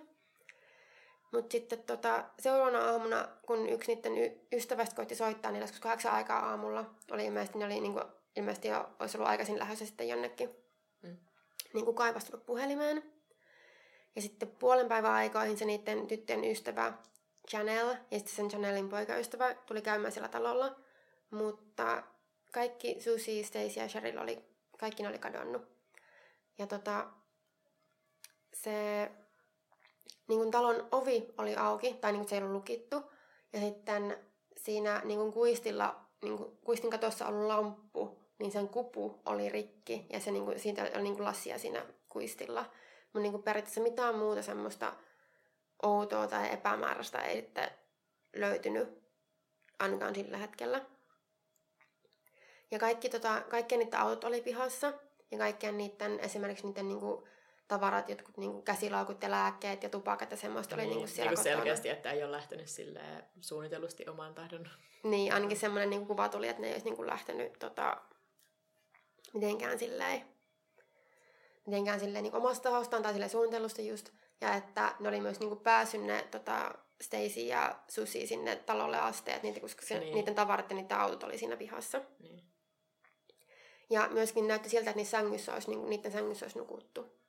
[1.31, 6.13] Mutta sitten tota, seuraavana aamuna, kun yksi niiden y- ystävästä koitti soittaa niille joskus kahdeksan
[6.13, 8.01] aikaa aamulla, oli ilmeisesti, ne oli niinku,
[8.35, 10.49] ilmeisesti jo, olisi ollut aikaisin lähdössä sitten jonnekin
[11.01, 11.17] Mm.
[11.73, 13.03] niinku kaivastunut puhelimeen.
[14.15, 16.93] Ja sitten puolen päivän aikoihin se niiden tyttöjen ystävä
[17.49, 20.75] Chanel ja sitten sen Chanelin poikaystävä tuli käymään siellä talolla.
[21.31, 22.03] Mutta
[22.53, 24.45] kaikki Susie, Stacy ja Cheryl oli,
[24.79, 25.61] kaikki ne oli kadonnut.
[26.57, 27.07] Ja tota,
[28.53, 29.11] se
[30.27, 33.11] niin kuin talon ovi oli auki, tai niin kuin se ei ollut lukittu.
[33.53, 34.17] Ja sitten
[34.57, 40.05] siinä niin kuin kuistilla, niin kuin kuistin katossa ollut lamppu, niin sen kupu oli rikki.
[40.09, 42.65] Ja se, niin kuin, siitä oli niin kuin lassia siinä kuistilla.
[43.13, 44.93] Mutta niin periaatteessa mitään muuta semmoista
[45.83, 47.71] outoa tai epämääräistä ei sitten
[48.35, 49.01] löytynyt
[49.79, 50.85] ainakaan sillä hetkellä.
[52.71, 54.93] Ja kaikki, tota, kaikkien niiden autot oli pihassa.
[55.31, 57.27] Ja kaikkien niiden, esimerkiksi niiden niinku,
[57.71, 61.89] tavarat, jotkut niinku, käsilaukut ja lääkkeet ja tupakat ja semmoista oli niinku, siellä niin selkeästi,
[61.89, 64.69] että ei ole lähtenyt silleen suunnitellusti omaan tahdon.
[65.03, 67.97] Niin, ainakin semmoinen niinku, kuva tuli, että ne ei olisi niinku, lähtenyt tota,
[69.33, 70.21] mitenkään silleen,
[71.65, 74.09] mitenkään silleen niinku, omasta tahostaan tai silleen suunnitellusti just.
[74.41, 79.31] Ja että ne oli myös niinku, päässyt ne tota, Stacy ja Susi sinne talolle asti,
[79.31, 80.15] että niitä, koska se, Niin.
[80.15, 82.01] niiden tavarat ja niiden autot oli siinä pihassa.
[82.19, 82.43] Niin.
[83.89, 87.20] Ja myöskin näytti siltä, että niissä sängyssä olisi, niinku, niiden sängyssä olisi nukuttu.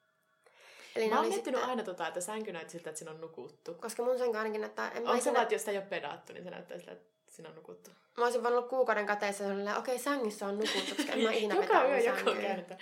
[0.97, 3.75] Eli Mä oon miettinyt sitten, aina tota, että sänky näytti siltä, että siinä on nukuttu.
[3.75, 4.91] koska mun sänky ainakin näyttää...
[4.91, 7.13] En Onko se vaan, että jos sitä ei ole pedattu, niin se näyttää siltä, että
[7.29, 7.91] siinä on nukuttu?
[8.19, 11.33] mä olisin vaan ollut kuukauden kateessa ja silleen, okei, sängyssä on nukuttu, koska en mä
[11.33, 12.79] ikinä Joka yö joku että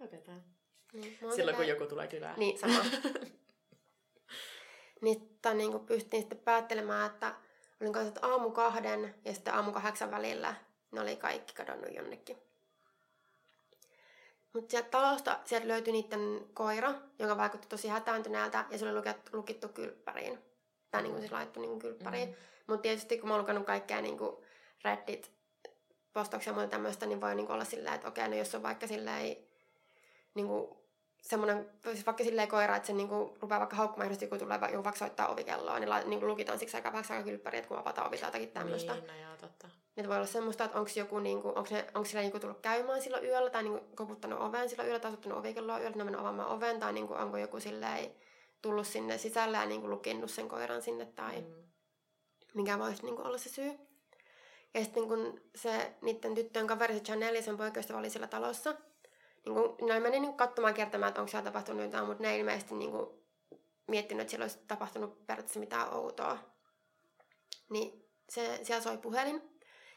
[0.00, 0.44] mä petän.
[0.92, 2.38] Niin, Silloin kun joku tulee kylään.
[2.38, 2.84] Niin, sama.
[5.02, 7.34] niin, tai niin kuin pystyttiin sitten päättelemään, että
[7.80, 10.54] olin kanssa että aamu kahden ja sitten aamu kahdeksan välillä
[10.92, 12.36] ne oli kaikki kadonnut jonnekin.
[14.52, 19.36] Mutta sieltä talosta sieltä löytyi niiden koira, joka vaikutti tosi hätääntyneeltä ja se oli lukittu,
[19.36, 20.38] lukittu kylppäriin.
[20.90, 22.28] Tai niin kuin se laittu niin kylppäriin.
[22.28, 22.34] Mm.
[22.66, 24.36] Mutta tietysti kun mä oon lukenut kaikkea niin kuin
[24.84, 25.30] Reddit
[26.12, 28.86] postauksia ja muuta tämmöistä, niin voi niin olla silleen, että okei, no jos on vaikka
[28.86, 29.36] silleen
[30.34, 30.78] niin kuin
[31.22, 34.84] semmoinen, siis vaikka silleen koira, että se niinku rupeaa vaikka haukkumaan, jos joku tulee joku
[34.84, 38.08] vaikka soittaa ovikelloa, niin la- niinku lukitaan siksi aika vähäksi aika kylppäri, että kun avataan
[38.08, 38.92] ovi tai jotakin tämmöistä.
[38.94, 39.68] Niin, no joo, totta.
[39.96, 43.02] Niin voi olla semmoista, että onko joku, niinku, onko, ne, onko sillä joku tullut käymään
[43.02, 46.48] silloin yöllä tai niinku koputtanut oveen silloin yöllä tai soittanut ovikelloa yöllä, ne mennyt avaamaan
[46.48, 48.10] oven tai niinku, onko joku silleen
[48.62, 51.54] tullut sinne sisälle ja niinku lukinnut sen koiran sinne tai Mm.
[52.54, 53.72] mikä voisi niinku olla se syy.
[54.74, 58.74] Ja sitten kun se niiden tyttöjen kaveri, se Chanel ja sen poikaystävä oli siellä talossa,
[59.48, 62.38] niin kun, ne meni niin katsomaan kiertämään, että onko siellä tapahtunut jotain, mutta ne ei
[62.38, 63.06] ilmeisesti niin kuin,
[63.88, 66.38] miettinyt, että siellä olisi tapahtunut periaatteessa mitään outoa.
[67.70, 69.42] Niin se, siellä soi puhelin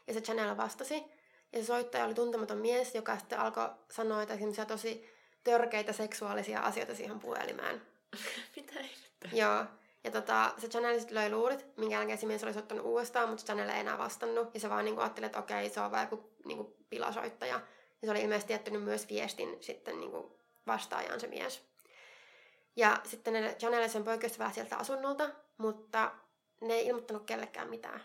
[0.06, 1.04] ja se Chanel vastasi.
[1.52, 5.10] Ja se soittaja oli tuntematon mies, joka sitten alkoi sanoa jotain tosi
[5.44, 7.82] törkeitä seksuaalisia asioita siihen puhelimeen.
[8.56, 9.28] Mitä ihmettä?
[9.32, 9.64] Joo.
[10.04, 13.44] Ja tota, se Chanel sitten löi luurit, minkä jälkeen se mies oli soittanut uudestaan, mutta
[13.44, 14.54] Chanel ei enää vastannut.
[14.54, 17.60] Ja se vaan niinku ajatteli, että okei, se on vaan joku niinku pilasoittaja.
[18.02, 20.32] Ja se oli ilmeisesti jättänyt myös viestin sitten niin kuin
[20.66, 21.62] vastaajaan se mies.
[22.76, 26.12] Ja sitten ne Janelle sen poikkeusta sieltä asunnolta, mutta
[26.60, 28.04] ne ei ilmoittanut kellekään mitään.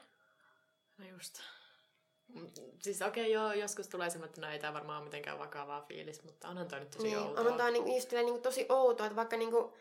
[0.97, 1.41] No just.
[2.81, 5.81] Siis okei, okay, joo, joskus tulee semmoinen, että no ei tämä varmaan ole mitenkään vakavaa
[5.81, 7.51] fiilis, mutta onhan toi nyt tosi Niin, outoa.
[7.51, 9.73] on tämä niin, just silleen niin tosi outoa, että vaikka niin kuin,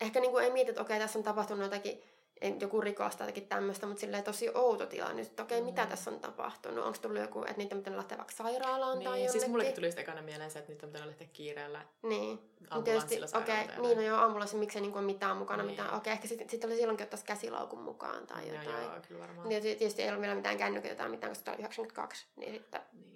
[0.00, 2.02] ehkä niin kuin ei mieti, että okei, tässä on tapahtunut jotakin,
[2.44, 5.64] ei, joku rikos tai jotakin tämmöistä, mutta silleen tosi outo tilanne, että okei, Mm.
[5.64, 9.04] mitä tässä on tapahtunut, onko tullut joku, että niitä pitää lähteä vaikka sairaalaan tai Niin,
[9.04, 9.30] jonnekin.
[9.32, 11.84] siis mullekin tuli sitten ekana mieleen se, että nyt on pitänyt lähteä kiireellä.
[12.02, 12.38] Niin,
[12.84, 15.70] tietysti, okei, sairaalaan niin no joo, ambulanssi, miksei niinku ole mitään mukana, Niin.
[15.70, 15.94] mitään.
[15.94, 18.84] Okei, ehkä sitten sit oli silloinkin ottaisi käsilaukun mukaan tai Ja jotain.
[18.84, 19.48] joo, kyllä varmaan.
[19.48, 22.80] Tietysti, tietysti ei ollut vielä mitään kännyköitä tai mitään, koska se oli 92, niin sitten
[22.92, 23.14] Niin.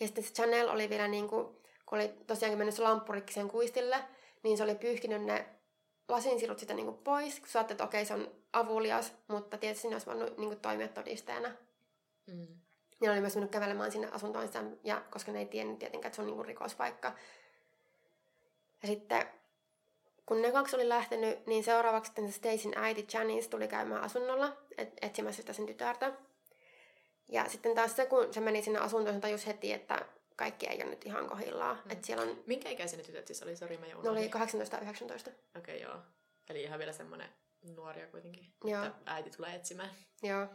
[0.00, 1.44] Ja sitten se Chanel oli vielä niin kuin,
[1.86, 3.96] kun oli tosiaankin mennyt se lamppurikki sen kuistille,
[4.42, 5.46] niin se oli pyyhkinyt ne
[6.08, 9.94] lasinsirut sitä niin kuin pois, kun sä että okei, se on avulias, mutta tietysti siinä
[9.94, 11.50] olisi voinut niin kuin toimia todisteena.
[12.26, 12.46] Mm.
[13.00, 16.22] Ne oli myös mennyt kävelemään sinne asuntoonsa, ja koska ne ei tiennyt tietenkään, että se
[16.22, 17.12] on niin kuin rikospaikka.
[18.82, 19.26] Ja sitten
[20.26, 24.56] kun ne kaksi oli lähtenyt, niin seuraavaksi sitten se Stacyn äiti Janice tuli käymään asunnolla
[24.78, 26.12] et, etsimässä sitä sen tytärtä.
[27.28, 30.76] Ja sitten taas se, kun se meni sinne asuntoon, se tajus heti, että kaikki ei
[30.82, 31.76] ole nyt ihan kohdillaan.
[31.84, 31.90] Mm.
[31.90, 33.56] Että siellä on, Minkä ikäisiä ne tytöt siis oli?
[33.56, 34.30] Sori, mä jo ne oli unohdin.
[34.30, 35.30] 18 ja 19.
[35.30, 36.02] Okei, okay, joo.
[36.48, 37.28] Eli ihan vielä semmoinen
[37.76, 38.52] nuoria kuitenkin.
[38.64, 38.84] Joo.
[38.84, 39.90] Että äiti tulee etsimään.
[40.22, 40.46] Joo.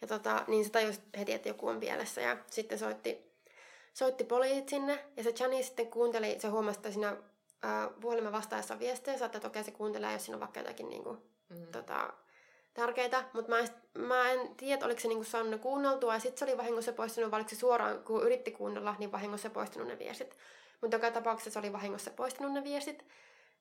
[0.00, 3.32] Ja tota, niin se tajusi heti, että joku on pielessä ja sitten soitti,
[3.94, 5.04] soitti poliisit sinne.
[5.16, 7.16] Ja se Jani sitten kuunteli, se huomasi, että siinä
[8.00, 11.04] puhelimen vastaajassa on viestejä, saatte, että okei se kuuntelee, jos siinä on vaikka jotakin niin
[11.04, 11.66] kuin, Mm.
[11.66, 12.12] tota,
[12.78, 13.24] tärkeitä.
[13.32, 16.38] Mutta mä, en- mä en tiedä, oliko se niin kuin saanut ne kuunneltua ja sitten
[16.38, 19.98] se oli vahingossa poistunut, vai oliko se suoraan, kun yritti kuunnella, niin vahingossa poistunut ne
[19.98, 20.36] viestit.
[20.80, 23.06] Mutta joka tapauksessa se oli vahingossa poistunut ne viestit.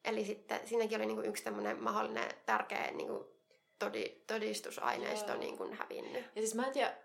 [0.06, 3.26] Eli sitten siinäkin oli niin kuin yksi tämmöinen mahdollinen tärkeä niin kuin
[3.80, 5.40] todi, todistusaineisto Joo.
[5.40, 6.26] niin kuin hävinnyt.
[6.36, 6.98] Ja siis mä en tiedä,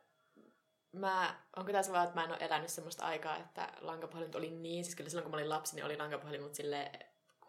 [0.92, 4.85] mä, onko tässä vaan, että mä en ole elänyt semmoista aikaa, että lankapuhelimet oli niin,
[4.85, 6.90] siis kyllä silloin kun mä olin lapsi, niin oli lankapuhelin, mutta sille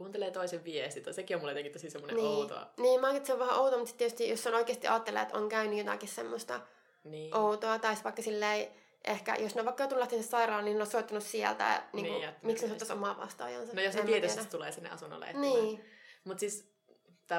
[0.03, 2.67] kuuntelee toisen viestit, sekin on mulle jotenkin tosi semmoinen Niin, outoa.
[2.77, 5.21] niin mä ajattelin, että se on vähän outo, mutta sit tietysti jos on oikeasti ajattelee,
[5.21, 6.61] että on käynyt jotakin semmoista
[7.03, 7.35] Niin.
[7.37, 8.67] outoa, tai vaikka silleen,
[9.05, 12.21] ehkä jos ne on vaikka joutunut lähteä sairaalaan, niin ne on soittanut sieltä, niin kuin,
[12.21, 13.73] Niin, miksi ne soittaisi omaa vastaajansa.
[13.73, 14.41] No jos ne tietäisi, tiedä.
[14.43, 15.51] että tulee sinne asunnolle etsimään.
[15.53, 15.85] Niin,
[16.23, 16.73] Mutta siis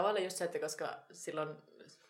[0.09, 1.49] olla just se, että koska silloin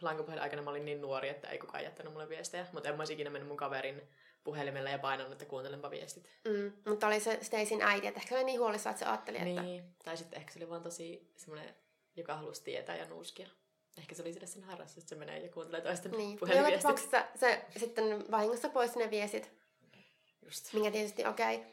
[0.02, 2.66] lankapuhelin aikana mä olin niin nuori, että ei kukaan jättänyt mulle viestejä.
[2.72, 4.02] Mutta en mä olisi ikinä mennyt mun kaverin
[4.44, 6.28] puhelimelle ja painanut, että kuuntelenpa viestit.
[6.44, 9.38] mm, mutta oli se Stacyn äiti, että ehkä se oli niin huolissaan, että se ajatteli,
[9.38, 9.84] että Niin.
[10.04, 11.74] Tai sitten ehkä se oli vaan tosi semmoinen,
[12.16, 13.48] joka halusi tietää ja nuuskia.
[13.98, 16.30] Ehkä se oli sille sen harrastus, että se menee ja kuuntelee toisten niin.
[16.30, 16.82] Joka puhelinviestit.
[16.82, 19.50] tapauksessa se sitten vahingossa poisti ne viestit,
[20.42, 20.72] Just.
[20.72, 21.56] minkä tietysti okei.
[21.56, 21.68] Okay.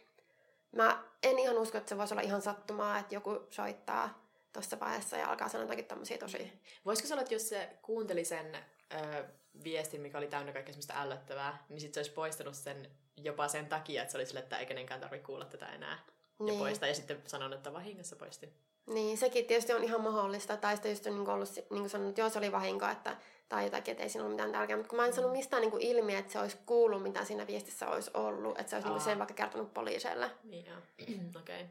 [0.71, 5.17] Mä en ihan usko, että se voisi olla ihan sattumaa, että joku soittaa tuossa vaiheessa
[5.17, 6.53] ja alkaa sanoa jotakin tommosia tosi...
[6.85, 8.57] Voisiko se olla, että jos se kuunteli sen
[8.93, 9.25] ö,
[9.63, 13.65] viestin, mikä oli täynnä kaikkea semmoista ällöttävää, niin sitten se olisi poistanut sen jopa sen
[13.65, 15.99] takia, että se oli sille, että ei kenenkään tarvitse kuulla tätä enää.
[16.39, 16.59] Ja Niin.
[16.59, 16.89] poistaa.
[16.89, 18.53] Ja sitten sanonut, että vahingossa poistin.
[18.87, 20.57] Niin, sekin tietysti on ihan mahdollista.
[20.57, 23.17] Tai sitten just on niin ollut niin kuin sanonut, että joo, se oli vahinko, että,
[23.49, 24.77] tai jotakin, että ei siinä ollut mitään tärkeää.
[24.77, 27.47] Mutta kun mä en sanonut mistään niin kuin ilmi, että se olisi kuullut, mitä siinä
[27.47, 28.59] viestissä olisi ollut.
[28.59, 30.31] Että se olisi niin kuin sen vaikka kertonut poliiseille.
[30.43, 30.77] Niin joo.
[31.41, 31.61] Okei.
[31.61, 31.65] Okay.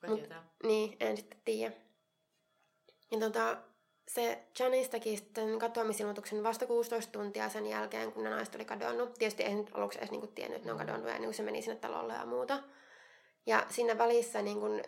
[0.00, 0.44] Kuka Mut- tietää?
[0.62, 1.74] Niin, en sitten tiedä.
[3.10, 3.56] Ja tota,
[4.14, 9.14] se Janice teki sitten katoamisilmoituksen vasta 16 tuntia sen jälkeen, kun ne naiset oli kadonnut.
[9.14, 11.62] Tietysti ei nyt aluksi edes niinku tiennyt, että ne on kadonnut, ennen kuin se meni
[11.62, 12.62] sinne talolle ja muuta.
[13.46, 14.82] Ja siinä välissä niin kun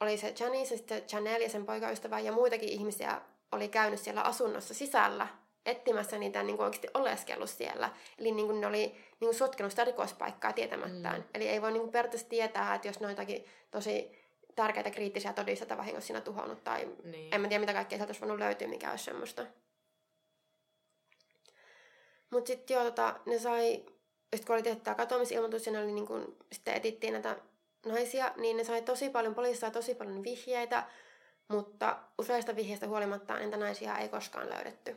[0.00, 3.20] oli se Janice ja sitten Chanel ja sen poikaystävä ja muitakin ihmisiä
[3.52, 5.26] oli käynyt siellä asunnossa sisällä
[5.66, 7.90] etsimässä niitä niin kuin oikeasti oleskellut siellä.
[8.18, 11.16] Eli niin kuin ne oli niin kuin sotkenut sitä rikospaikkaa tietämättään.
[11.16, 11.24] Mm.
[11.34, 14.19] Eli ei voi niin kuin periaatteessa tietää, että jos ne on jotakin tosi
[14.56, 17.34] tärkeitä kriittisiä todisteita vahingossa siinä tuhonnut tai Niin.
[17.34, 19.46] en mä tiedä mitä kaikkea sieltä olisi voinut löytyä, mikä olisi semmoista.
[22.30, 23.84] Mutta sitten joo, tota, ne sai,
[24.32, 27.36] just kun oli tehty tämä katoamisilmoitus ja ne oli niin kun, sitten etittiin näitä
[27.86, 30.84] naisia, niin ne sai tosi paljon, poliisi sai tosi paljon vihjeitä,
[31.48, 34.96] mutta useista vihjeistä huolimatta niitä naisia ei koskaan löydetty.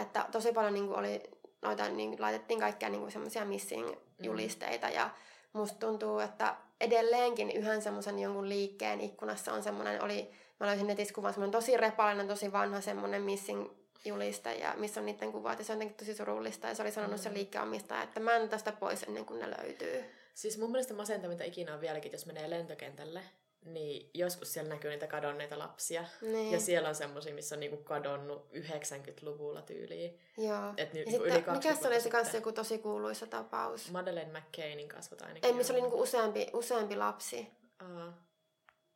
[0.00, 1.22] Että tosi paljon niin oli,
[1.62, 5.10] noita, niin laitettiin kaikkia niin semmoisia missing-julisteita ja
[5.52, 11.14] musta tuntuu, että edelleenkin yhden semmoisen jonkun liikkeen ikkunassa on semmoinen, oli, mä löysin netistä
[11.14, 13.70] kuvan, semmoinen tosi repallinen, tosi vanha semmoinen missing
[14.04, 16.90] juliste ja missä on niiden kuvat ja se on jotenkin tosi surullista ja se oli
[16.92, 20.04] sanonut sen liikkeen omistaja, että mä en tästä pois ennen kuin ne löytyy.
[20.34, 23.20] Siis mun mielestä masentavinta ikinä on vieläkin, jos menee lentokentälle,
[23.66, 26.04] niin joskus siellä näkyy niitä kadonneita lapsia.
[26.20, 26.52] Niin.
[26.52, 30.18] Ja siellä on semmosia, missä on niinku kadonnut 90-luvulla tyyliin.
[30.38, 30.74] Joo.
[30.76, 33.26] Et ni, Ja niinku sitten, yli 20 mikä se oli se kanssa joku tosi kuuluisa
[33.26, 33.90] tapaus?
[33.90, 35.44] Madeleine McCainin kasvot ainakin.
[35.44, 37.48] Ei, missä oli niinku useampi, useampi lapsi.
[37.78, 38.12] Aa,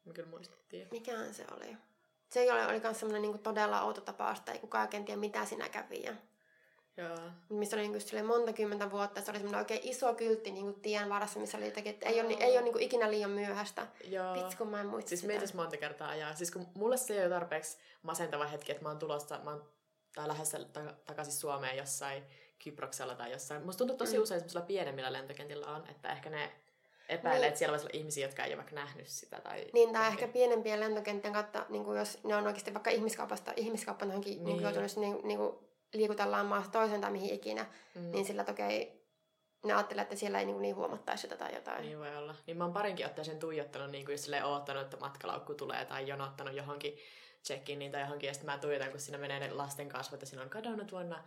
[0.05, 0.89] me kyllä muistettiin.
[0.91, 1.77] Mikähän se oli?
[2.31, 5.45] Se oli, oli myös semmoinen niinku todella outo tapaus, että ei kukaan oikein tiedä mitä
[5.45, 6.03] siinä kävi.
[6.03, 6.15] Ja...
[6.97, 7.17] Joo.
[7.49, 9.21] missä oli niin kuin monta kymmentä vuotta.
[9.21, 12.21] Se oli semmoinen oikein iso kyltti niin kuin tien varassa, missä oli jotenkin, että ei
[12.21, 13.87] ole, ei ole niin kuin ikinä liian myöhäistä.
[14.09, 14.35] Joo.
[14.35, 16.35] Vitsi, kun mä en muista Siis mietis monta kertaa ajaa.
[16.35, 19.65] Siis kun mulle se ei ole tarpeeksi masentava hetki, että mä oon tulossa, mä oon
[20.15, 22.23] tai lähdössä ta- takaisin Suomeen jossain
[22.65, 23.63] Kyproksella tai jossain.
[23.65, 24.23] Musta tuntuu tosi Mm.
[24.23, 26.53] usein semmoisilla pienemmillä lentokentillä on, että ehkä ne
[27.09, 27.49] epäilee, Niin.
[27.49, 29.41] että siellä voisi olla ihmisiä, jotka ei ole vaikka nähnyt sitä.
[29.41, 33.53] Tai Niin, tai ehkä pienempien lentokenttien kautta, niin kuin jos ne on oikeasti vaikka ihmiskaupasta,
[33.57, 34.45] ihmiskauppan johonkin niin.
[34.45, 34.57] Niin.
[34.57, 38.11] niin joutunut, niin, niin kuin liikutellaan maasta toiseen tai mihin ikinä, Mm.
[38.11, 39.01] niin sillä toki ei,
[39.65, 41.83] ne ajattelee, että siellä ei niin, niin huomattaisi sitä tai jotain.
[41.83, 42.35] Niin voi olla.
[42.47, 46.09] Niin mä oon parinkin otteeseen tuijottanut, niin kuin jos silleen oottanut, että matkalaukku tulee tai
[46.09, 46.99] jonottanut johonkin
[47.49, 50.43] check-iniin tai johonkin, ja sitten mä tuijotan, kun siinä menee ne lasten kasvot, ja siinä
[50.43, 51.25] on kadonnut vuonna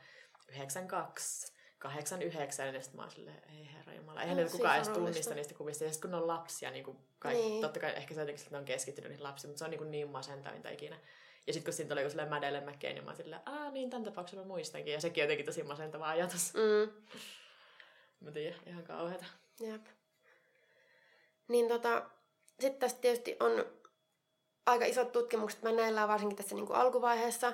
[0.50, 4.90] 92, 89, ja sitten mä oon silleen, ei herra jumala, eihän No, niitä kukaan edes
[4.90, 7.62] tunnista niistä kuvista, ja sitten kun ne on lapsia, niin kuin kai, Niin.
[7.62, 9.78] totta kai ehkä se jotenkin, että ne on keskittynyt niihin lapsiin, mutta se on niin,
[9.80, 10.98] kuin niin masentavinta ikinä.
[11.48, 14.04] Ja sitten kun siinä tuli joku Madeleine McCain, niin mä oon silleen, aa niin, tämän
[14.04, 16.54] tapauksen mä muistankin, ja sekin on jotenkin tosi masentava ajatus.
[16.54, 16.92] Mm.
[18.20, 19.26] Mä tiedän, ihan kauheata.
[19.60, 19.86] Jep.
[21.48, 22.10] Niin tota,
[22.60, 23.66] sitten tässä tietysti on
[24.66, 27.54] aika isot tutkimukset meneillään, varsinkin tässä niin kuin alkuvaiheessa.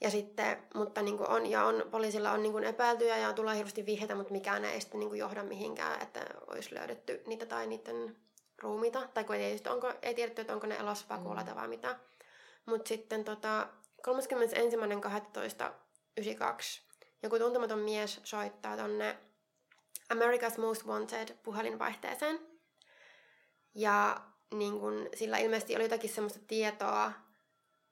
[0.00, 3.56] Ja sitten, mutta niin kuin on, ja on, poliisilla on niin kuin epäiltyjä ja tulee
[3.56, 7.66] hirveästi vihjeitä, mutta mikään ei sitten niin kuin johda mihinkään, että olisi löydetty niitä tai
[7.66, 8.16] niiden
[8.62, 9.08] ruumiita.
[9.14, 11.24] Tai kun ei, just, onko, ei tiedetty, että onko ne elossa vai Mm.
[11.24, 11.96] kuolleita vai mitä.
[12.68, 13.68] Mutta sitten tota,
[14.08, 14.14] 31.12.92
[17.22, 19.18] joku tuntematon mies soittaa tonne
[20.14, 22.40] America's Most Wanted puhelinvaihteeseen.
[23.74, 24.20] Ja
[24.54, 27.12] niin kun, sillä ilmeisesti oli jotakin semmoista tietoa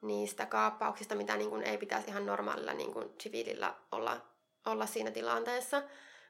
[0.01, 4.21] niistä kaappauksista, mitä niin kun ei pitäisi ihan normaalilla niin kun siviilillä olla,
[4.67, 5.83] olla siinä tilanteessa.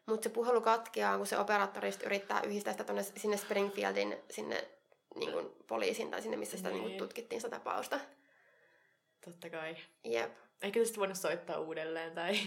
[0.06, 4.68] Mutta se puhelu katkeaa, kun se operaattori yrittää yhdistää sitä tonne, sinne Springfieldin sinne
[5.14, 6.84] niin kun poliisin tai sinne, missä sitä niin.
[6.84, 6.90] Niin.
[6.90, 8.00] kun tutkittiin sitä tapausta.
[9.26, 9.76] Totta kai.
[10.04, 10.32] Jep.
[10.62, 12.38] Eikö tästä voinut soittaa uudelleen tai...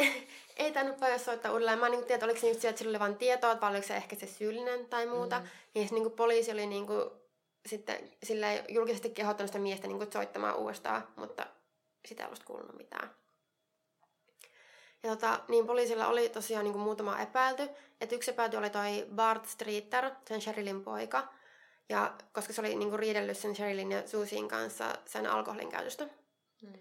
[0.56, 1.78] Ei tainnut paljon soittaa uudelleen.
[1.78, 3.86] Mä en niin tiedä, oliko se just se, että sillä oli vain tietoa, vai oliko
[3.86, 5.38] se ehkä se syyllinen tai muuta.
[5.38, 5.44] Mm.
[5.44, 5.50] Mm.
[5.74, 7.10] Niin se niin poliisi oli niin kuin,
[7.66, 11.46] sitten sillä julkisesti kehottanut sitä miestä niin kuin, soittamaan uudestaan, mutta
[12.08, 13.10] sitä ei ollut kuulunut mitään.
[15.02, 17.68] Ja tota, niin poliisilla oli tosiaan niin kuin muutama epäilty.
[18.00, 21.28] Et yksi epäilty oli toi Bart Streeter, sen Sherilyn poika.
[21.88, 26.08] Ja koska se oli niin kuin, riidellyt sen Sherilyn ja Susien kanssa sen alkoholin käytöstä.
[26.62, 26.72] Mm.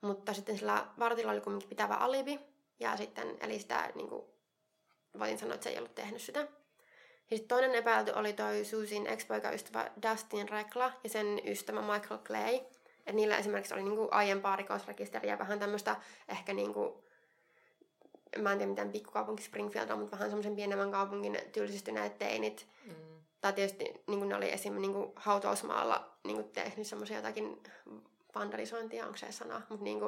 [0.00, 2.40] Mutta sitten sillä Bartilla oli kuitenkin pitävä alibi.
[2.80, 4.24] Ja sitten, eli sitä niin kuin,
[5.18, 6.40] voin sanoa, että se ei ollut tehnyt sitä.
[7.30, 12.54] Ja sitten toinen epäilty oli toi Susin ex-poikaystävä Dustin Rekla ja sen ystävä Michael Clay.
[12.98, 15.96] Että niillä esimerkiksi oli niinku aiempaa rikosrekisteriä, vähän tämmöistä
[16.28, 17.04] ehkä niinku,
[18.38, 22.68] mä en tiedä miten pikkukaupunki Springfield on, mutta vähän semmoisen pienemmän kaupungin tylsistyneet teinit.
[22.84, 22.94] Mm.
[23.40, 24.80] Tai tietysti niin ne oli esim.
[24.80, 27.62] Niin hautausmaalla niin tehnyt semmoisia jotakin
[28.34, 29.98] vandalisointia, onko se sana, mutta niin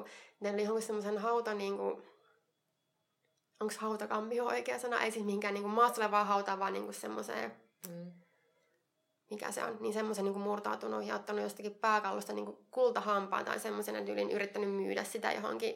[0.41, 2.03] ne oli johonkin semmoisen hauta, niin kuin,
[3.61, 7.53] onko hautakampio oikea sana, ei siis mihinkään niin maassa olevaa hautaa, vaan niin semmoiseen,
[7.89, 8.13] Mm.
[9.31, 14.05] mikä se on, niin semmoisen niin murtautunut ja ottanut jostakin pääkallosta niin kultahampaan tai semmoisen
[14.05, 15.75] tyylin yrittänyt myydä sitä johonkin.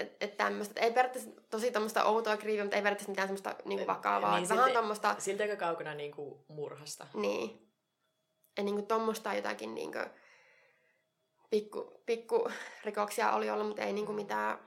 [0.00, 3.86] Että et tämmöistä, ei periaatteessa tosi tämmöistä outoa kriiviä, mutta ei periaatteessa mitään semmoista niin
[3.86, 4.38] vakavaa.
[4.38, 4.64] Niin, vähän
[5.18, 7.06] Silti aika kaukana niin kuin murhasta.
[7.14, 7.66] niin.
[8.56, 10.06] Ja niin tommoista jotakin niin kuin,
[11.50, 12.50] pikku, pikku
[12.84, 14.58] rikoksia oli ollut, mutta ei niin kuin mitään,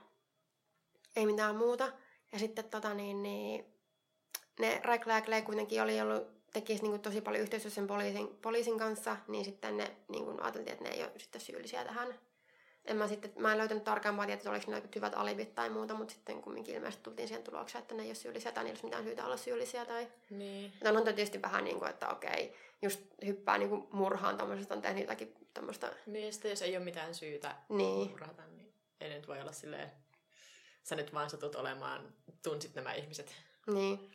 [1.16, 1.92] ei mitään muuta.
[2.32, 3.64] Ja sitten tota niin, niin
[4.58, 8.78] ne ja Clay kuitenkin oli ollut, tekisi niin kuin tosi paljon yhteistyössä sen poliisin, poliisin
[8.78, 12.14] kanssa, niin sitten ne niin kuin ajateltiin, että ne ei ole sitten syyllisiä tähän.
[12.84, 15.94] En mä, sitten, mä en löytänyt tarkempaa tietoa, että oliko ne hyvät alibit tai muuta,
[15.94, 18.72] mutta sitten kumminkin ilmeisesti tultiin siihen tulokseen, että ne ei ole syyllisiä tai niillä ei
[18.72, 19.84] olisi mitään syytä olla syyllisiä.
[19.84, 20.08] Tai...
[20.30, 20.72] Niin.
[20.84, 24.82] Ja on tietysti vähän niin kuin, että okei, just hyppää niin kuin murhaan tommosesta, on
[24.82, 29.14] tehnyt jotakin tämmöistä, Niin, ja sitten jos ei ole mitään syytä niin, murhata, niin ei
[29.14, 29.92] nyt voi olla silleen,
[30.82, 33.34] sä nyt vaan satut olemaan, tunsit nämä ihmiset.
[33.72, 34.10] niin.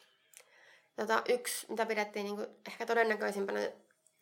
[0.96, 3.72] Tota, yksi, mitä pidettiin niin kuin ehkä todennäköisimpänä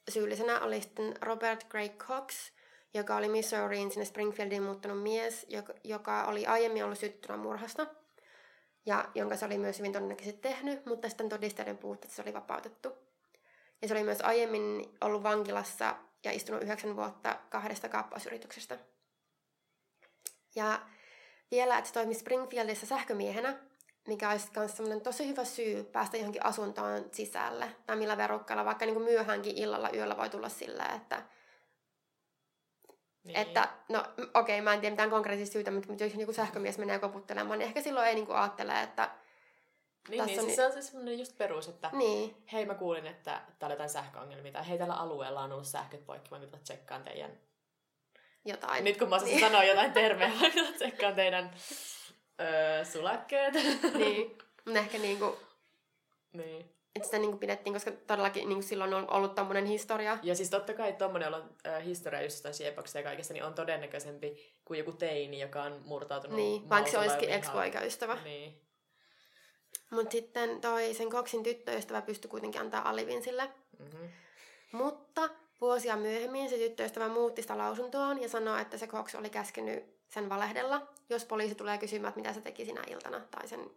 [0.09, 2.51] syyllisenä, oli sitten Robert Craig Cox,
[2.93, 7.87] joka oli Missouriin sinne Springfieldiin muuttanut mies, joka, joka oli aiemmin ollut syytettynä murhasta,
[8.85, 13.06] ja jonka se oli myös hyvin todennäköisesti tehnyt, mutta sitten todisteiden puutteessa se oli vapautettu.
[13.81, 18.77] Ja se oli myös aiemmin ollut vankilassa ja istunut yhdeksän vuotta kahdesta kaappausyrityksestä.
[20.55, 20.79] Ja
[21.51, 23.57] vielä, että se toimi Springfieldissa sähkömiehenä,
[24.07, 27.75] mikä olisi myös semmoinen tosi hyvä syy päästä johonkin asuntoon sisälle.
[27.85, 31.21] Tai millä verukkeella, vaikka niin kuin myöhäänkin illalla yöllä voi tulla silleen, että,
[33.23, 33.37] Niin.
[33.37, 36.99] että no okei, mä en tiedä mitään konkreettista syytä, mutta mutta jos joku sähkömies menee
[36.99, 39.09] koputtelemaan, niin ehkä silloin ei niin kuin ajattele, että
[40.09, 42.73] niin, tässä niin on siis se on siis semmoinen just perus, että niin, hei mä
[42.75, 46.39] kuulin, että täällä on jotain sähköongelmia, tai hei tällä alueella on ollut sähköt poikki, mä
[46.39, 47.31] kyllä tsekkaan teidän...
[48.45, 48.83] jotain.
[48.83, 49.45] Nyt kun mä osasin Niin.
[49.45, 51.51] sanoa jotain terveä, mä kyllä tsekkaan teidän
[52.41, 53.53] öö, sulakkeet.
[53.97, 54.37] niin.
[54.65, 55.37] Mutta ehkä niinku,
[56.33, 56.59] niin.
[56.95, 60.17] että sitä niinku pidettiin, koska todellakin niinku silloin on ollut tommonen historia.
[60.23, 63.53] Ja siis totta kai tommonen on äh, historia just jostain siepoksista ja kaikesta, niin on
[63.53, 68.17] todennäköisempi kuin joku teini, joka on murtautunut Niin, vaikka se olisikin ex-poikaystävä.
[68.23, 68.66] Niin.
[69.89, 73.49] Mutta sitten toi sen Koksin tyttöystävä pystyi kuitenkin antaa alivin sille.
[73.79, 74.09] Mm-hmm.
[74.71, 75.29] Mutta
[75.61, 80.29] vuosia myöhemmin se tyttöystävä muutti sitä lausuntoaan ja sanoi, että se Cox oli käskenyt sen
[80.29, 83.71] valehdella, jos poliisi tulee kysymään, että mitä se teki sinä iltana tai sen,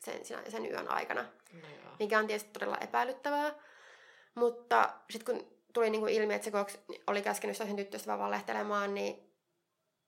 [0.00, 1.22] sen, sen, sen yön aikana.
[1.22, 1.94] No joo.
[1.98, 3.54] Mikä on tietysti todella epäilyttävää.
[4.34, 9.30] Mutta sitten kun tuli niinku ilmi, että se Cox oli käskenyt sen tyttöystävää valehtelemaan, niin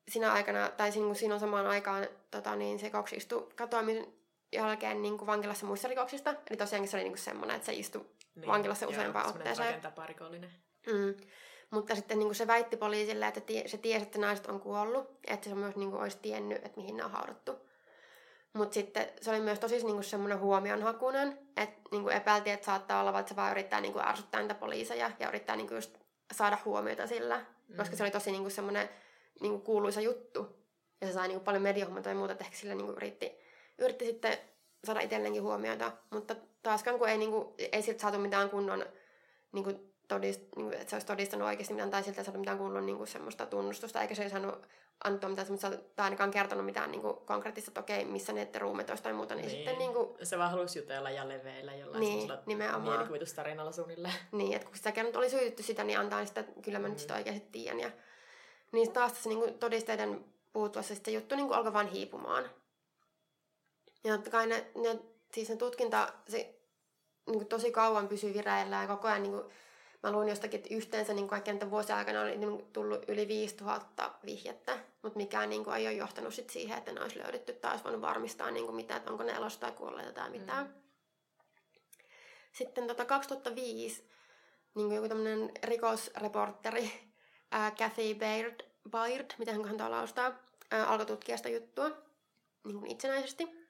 [0.08, 4.06] siinä aikana, tai siinä, kun siinä on samaan aikaan, tota, niin se Cox istui katoamisen
[4.52, 6.34] jälkeen niin kuin vankilassa muista rikoksista.
[6.50, 8.46] Eli tosiaankin se oli niin kuin semmoinen, että se istui Niin.
[8.46, 9.66] vankilassa Joo, useampaan otteeseen.
[9.68, 10.50] rakentaparikollinen.
[10.86, 11.14] Mm.
[11.70, 15.18] Mutta sitten niin kuin se väitti poliisille, että tie, se tiesi, että naiset on kuollut.
[15.26, 17.66] Että se myös niin kuin, olisi tiennyt, että mihin ne on haudattu.
[18.52, 22.66] Mutta sitten se oli myös tosi niin kuin semmoinen huomionhakuinen, että niin kuin epäiltiin, että
[22.66, 25.76] saattaa olla, että se vaan yrittää niin kuin ärsyttää niitä poliiseja ja yrittää niin kuin
[25.76, 25.98] just
[26.32, 27.44] saada huomiota sillä.
[27.68, 27.76] Mm.
[27.76, 28.88] Koska se oli tosi niin kuin semmoinen
[29.40, 30.56] niin kuin kuuluisa juttu.
[31.00, 33.38] Ja se sai niin kuin paljon mediahuomiota ja muuta, että ehkä sillä niin kuin yritti,
[33.78, 34.38] yritti sitten
[34.84, 35.92] saada itselleenkin huomiota.
[36.10, 38.84] Mutta taaskaan kun ei, niin kuin, ei siltä saatu mitään kunnon
[39.52, 42.40] niin kuin todist, niin kuin, että se olisi todistanut oikeasti mitään, tai siltä ei saanut
[42.40, 44.66] mitään kunnon niin kuin semmoista tunnustusta, eikä se ei saanut
[45.04, 48.90] antaa mitään semmoista, tai ainakaan kertonut mitään niin kuin konkreettista, että okei, missä ne ruumet
[48.90, 49.56] olisi tai muuta, niin, niin.
[49.56, 52.82] sitten niin kuin, Se vaan halusi jutella ja leveillä jollain Niin, semmoisella nimenomaan.
[52.82, 54.14] mielikuvitustarinalla suunnilleen.
[54.32, 56.88] niin, että kun sitä kerran oli syytetty sitä, niin antaa niin sitä, että kyllä mä
[56.88, 57.00] nyt Mm.
[57.00, 57.80] sitä oikeasti tiedän.
[57.80, 57.90] Ja,
[58.72, 62.50] niin taas tässä niin kuin todisteiden puuttuessa sitten juttu niin kuin alkoi vaan hiipumaan.
[64.06, 64.98] Ja totta kai ne, ne,
[65.32, 66.36] siis ne tutkinta, se
[67.26, 69.44] niin kuin tosi kauan pysyi vireillä ja koko ajan niin kuin,
[70.02, 74.10] mä luin jostakin, että yhteensä niin kaikkien näiden vuosien aikana oli niin tullut yli 5000
[74.24, 77.70] vihjettä, mutta mikään niin kuin, ei ole johtanut sit siihen, että ne olisi löydetty tai
[77.70, 80.66] olisi voinut varmistaa niin kuin mitään, että onko ne elossa tai kuolleita tai mitään.
[80.66, 80.72] Mm.
[82.52, 84.04] Sitten tota 2005
[84.74, 86.92] niin kuin joku tämmöinen rikosreporteri,
[87.50, 90.32] ää, Kathy Baird, Baird, miten hän laustaa,
[90.70, 91.90] ää, alkoi tutkia sitä juttua
[92.64, 93.65] niin kuin itsenäisesti.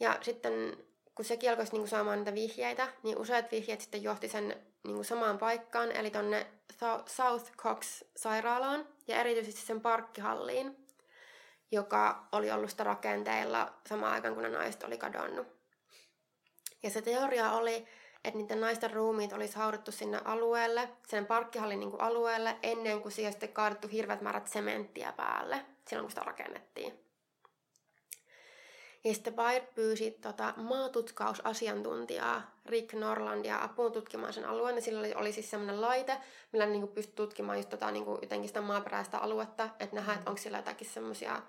[0.00, 0.76] Ja sitten
[1.14, 5.38] kun sekin alkoi niin saamaan niitä vihjeitä, niin useat vihjeet sitten johti sen niin samaan
[5.38, 6.46] paikkaan, eli tonne
[7.06, 10.86] South Cox-sairaalaan ja erityisesti sen parkkihalliin,
[11.72, 15.46] joka oli ollut sitä rakenteilla samaan aikaan, kun ne naiset oli kadonnut.
[16.82, 17.86] Ja se teoria oli,
[18.24, 23.12] että niiden naisten ruumiit olisi haudattu sinne alueelle, sen parkkihallin niin kuin alueelle, ennen kuin
[23.12, 27.09] siihen sitten kaadettu hirveät määrät sementtiä päälle, silloin kun sitä rakennettiin.
[29.04, 34.76] Ja sitten Baird pyysi tota, maatutkausasiantuntijaa Rick Norlandia apuun tutkimaan sen alueen.
[34.76, 36.16] Ja sillä oli, oli siis semmoinen laite,
[36.52, 40.30] millä ne niinku pystyi tutkimaan just tota, niinku, jotenkin sitä maaperäistä aluetta, että nähdään, että
[40.30, 41.42] onko sillä jotakin semmoisia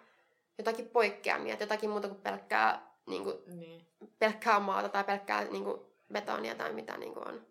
[0.58, 3.88] jotakin poikkeamia, että jotakin muuta kuin pelkkää, niinku, Niin.
[4.20, 7.46] pelkkää maata tai pelkkää niinku, betonia tai mitä niinku on.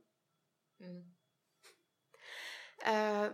[0.78, 1.02] Mm.
[2.88, 3.32] Öö,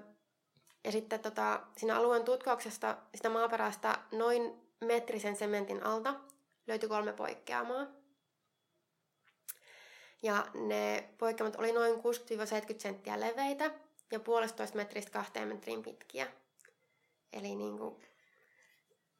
[0.84, 6.14] ja sitten tota, siinä alueen tutkauksesta sitä maaperästä noin metrisen sementin alta
[6.66, 7.86] löytyi kolme poikkeamaa.
[10.22, 12.00] Ja ne poikkeamat oli noin 60-70
[12.78, 13.70] senttiä leveitä
[14.12, 16.32] ja puolestoista metristä kahteen metriin pitkiä.
[17.32, 18.00] Eli niinku,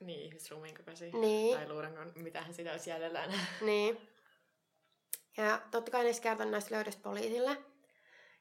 [0.01, 1.11] Niin, ihmisruumiin kokoisia.
[1.13, 1.57] Niin.
[1.57, 3.47] Tai luurangon, mitähän sitä olisi jäljellä enää.
[3.61, 4.09] niin.
[5.37, 7.57] Ja totta kai ne kertoi näistä löydöistä poliisille.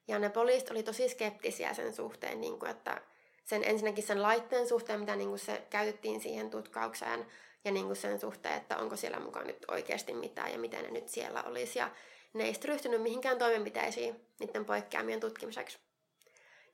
[0.07, 3.01] Ja ne poliisit oli tosi skeptisiä sen suhteen, niin kuin, että
[3.45, 7.25] sen ensinnäkin sen laitteen suhteen, mitä niin kuin se käytettiin siihen tutkaukseen,
[7.65, 10.91] ja niin kuin sen suhteen, että onko siellä mukaan nyt oikeasti mitään ja miten ne
[10.91, 11.79] nyt siellä olisi.
[11.79, 11.91] Ja
[12.33, 15.77] ne ei sitten ryhtynyt mihinkään toimenpiteisiin niiden poikkeamien tutkimiseksi.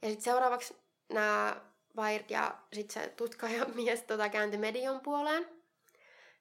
[0.02, 0.76] Ja sitten seuraavaksi
[1.14, 1.62] nämä
[1.98, 5.48] Weird ja sitten se tutkajamies tota, kääntyi median puoleen.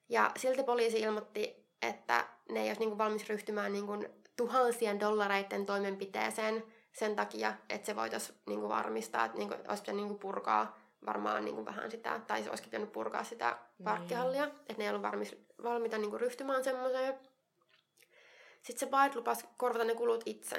[0.09, 4.05] Ja silti poliisi ilmoitti, että ne ei olisi niinku valmis ryhtymään niinku
[4.37, 10.19] tuhansien dollareiden toimenpiteeseen sen takia, että se voitaisiin niinku varmistaa, että niinku, olisi pitänyt niinku
[10.19, 14.91] purkaa varmaan niinku vähän sitä, tai se olisi pitänyt purkaa sitä parkkihallia, että ne ei
[14.91, 17.15] ollut valmis, valmiita niinku ryhtymään semmoiseen.
[18.63, 20.57] Sitten se Bide lupasi korvata ne kulut itse.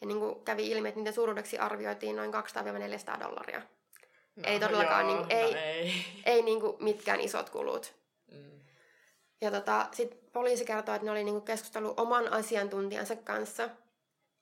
[0.00, 3.62] Ja niinku kävi ilmi, että niiden suuruudeksi arvioitiin noin 200-400 dollaria.
[4.36, 5.92] No, Ei todellakaan, joo, niinku, ei- No, ei.
[6.26, 7.94] Ei niinku mitkään isot kulut.
[8.32, 8.60] Mm.
[9.40, 13.68] Ja tota, sitten poliisi kertoi, että ne oli niinku keskustellut oman asiantuntijansa kanssa.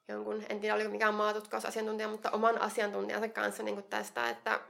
[0.08, 4.60] Jonkun, en tiedä oliko mikään maatutkausasiantuntija, mutta oman asiantuntijansa kanssa niinku tästä, että,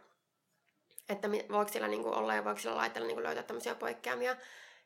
[1.08, 4.36] että voiko siellä niinku olla ja voiko siellä laitteella niinku löytää tämmöisiä poikkeamia.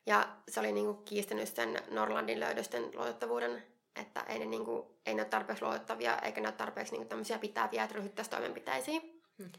[0.05, 3.63] Ja se oli niinku kiistänyt sen Norlandin löydösten luotettavuuden,
[3.95, 7.39] että ei ne, niinku, ei ne ole tarpeeksi luotettavia eikä ne ole tarpeeksi niinku tämmöisiä
[7.39, 9.23] pitäviä, että ryhdyttäisiin toimenpiteisiin.
[9.37, 9.51] Hmm.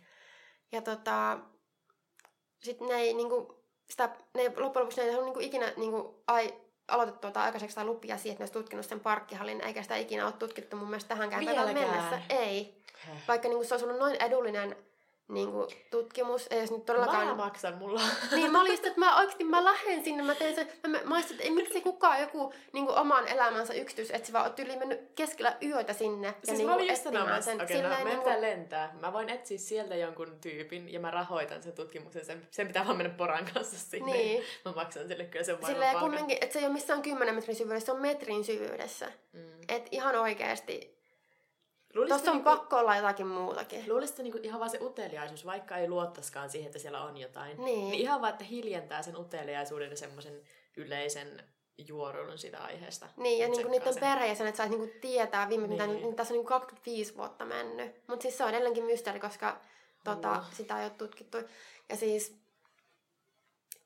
[0.72, 1.38] Ja tota,
[2.62, 6.14] sitten ne ei niinku, sitä, ne loppujen lopuksi ne ei ollut niin ikinä niin kuin,
[6.26, 6.54] ai,
[6.88, 10.24] aloitettu tuota aikaiseksi tai lupia siihen, että ne olisi tutkinut sen parkkihallin, eikä sitä ikinä
[10.24, 12.22] ole tutkittu mun mielestä tähänkään päivään mennessä.
[12.28, 12.82] Ei.
[13.28, 14.76] Vaikka niin kuin, se olisi ollut noin edullinen
[15.28, 17.26] niin kuin, tutkimus, ei jos nyt todellakaan...
[17.26, 18.00] Mä maksan, mulla
[18.32, 21.32] Niin mä olin että mä oikeesti mä lähden sinne, mä teen sen, mä, mä olisin,
[21.32, 24.76] että ei miksi kukaan joku niin kuin, oman elämänsä yksityis, että se vaan oot yli
[24.76, 26.26] mennyt keskellä yötä sinne.
[26.26, 28.40] ja Siis niin mä kuin, olin just sanomassa, okei, okay, no, Silleen meidän niin pitää
[28.40, 28.94] lentää.
[29.00, 32.24] Mä voin etsiä sieltä jonkun tyypin ja mä rahoitan sen tutkimuksen.
[32.24, 34.12] Sen, sen pitää vaan mennä poran kanssa sinne.
[34.12, 34.44] Niin.
[34.64, 36.10] Mä maksan sille kyllä sen varmaan Silleen palkan.
[36.10, 39.12] kumminkin, että se ei ole missään 10 metrin syvyydessä, se on metrin syvyydessä.
[39.32, 39.40] Mm.
[39.68, 40.97] Et ihan oikeesti.
[41.94, 43.84] Luulisit, Tossa on niinku, pakko olla jotakin muutakin.
[43.88, 47.64] luulisit niinku ihan vaan se uteliaisuus, vaikka ei luottaskaan siihen, että siellä on jotain.
[47.64, 47.90] Niin.
[47.90, 50.42] niin ihan vaan, että hiljentää sen uteliaisuuden ja semmoisen
[50.76, 51.44] yleisen
[51.78, 53.06] juoruilun sitä aiheesta.
[53.16, 54.00] Niin, ja niinku niiden sen.
[54.00, 56.02] perheenjäsenet sais niinku tietää viime, mitä Niin.
[56.02, 56.16] niin.
[56.16, 57.94] tässä on niinku 25 vuotta mennyt.
[58.06, 59.60] Mutta siis se on edelleenkin mysteeri, koska
[60.04, 60.44] tota, Hullua.
[60.52, 61.38] sitä ei ole tutkittu.
[61.88, 62.36] Ja siis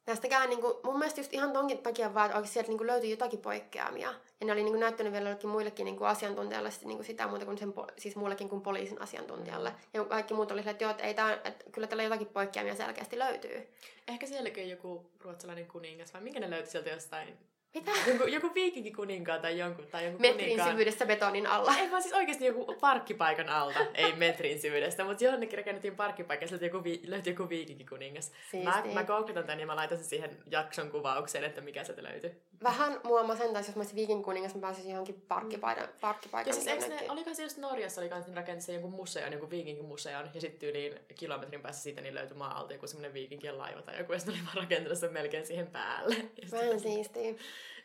[0.06, 3.38] näistäkään niinku, mun mielestä just ihan tonkin takia vaan, että oikeasti sieltä niinku löytyi jotakin
[3.38, 4.14] poikkeamia.
[4.40, 7.58] Ja ne oli niinku näyttänyt vielä jollekin muillekin niinku asiantuntijalle sit niinku sitä muuta kuin
[7.58, 9.72] sen, siis muullekin kuin poliisin asiantuntijalle.
[9.94, 13.18] Ja kaikki muut oli että joo, että, ei tää, että kyllä tällä jotakin poikkeamia selkeästi
[13.18, 13.68] löytyy.
[14.08, 17.38] Ehkä sielläkin joku ruotsalainen kuningas, vai minkä ne löyti sieltä jostain?
[17.74, 17.90] Mitä?
[18.06, 20.70] Joku, joku viikinkikuninkaan tai jonkun, tai jonkun Metrin kuninkaan.
[20.70, 21.74] syvyydessä betonin alla.
[21.76, 26.64] Ei vaan siis oikeasti joku parkkipaikan alta, ei metrin syvyydestä, mutta jonnekin rakennettiin parkkipaikka, sieltä
[26.64, 28.30] joku vi- löytyi joku viikinkikuningas.
[28.30, 28.94] Mä, Siistiä.
[28.94, 32.42] mä googletan tän ja mä laitan sen siihen jakson kuvaukseen, että mikä sieltä löytyy.
[32.62, 36.66] Vähän mua masentaisi, jos mä olisin viikin kuningas, mä pääsisin johonkin parkkipaikan, parkkipaikan Ja siis
[36.66, 40.68] eikö ne, olikohan se just Norjassa, oli kans rakensi jonkun museon, jonkun viikinkimuseon, ja sitten
[40.68, 44.18] yli kilometrin päässä siitä niin löytyi maa alta joku semmonen viikinkien laiva tai joku, ja
[44.18, 46.16] sitten oli vaan rakentanut sen melkein siihen päälle.
[46.52, 47.34] Vähän siistiä.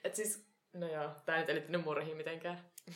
[0.03, 2.59] Et siis, no joo, tää nyt ei liittynyt murhiin mitenkään.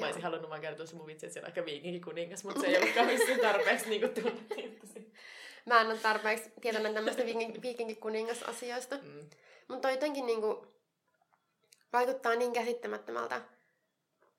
[0.00, 2.66] Mä olisin halunnut vaan kertoa se mun vitsi, että siellä on ehkä viikinkikuningas, mutta se
[2.66, 4.78] ei ollut kauheasti tarpeeksi niinku tunnettiin.
[5.66, 8.98] Mä en ole tarpeeksi tietoinen tämmöistä viikin, viikinkikuningas-asioista.
[9.02, 9.30] Mm.
[9.68, 10.66] Mutta jotenkin niinku
[11.92, 13.40] vaikuttaa niin käsittämättömältä,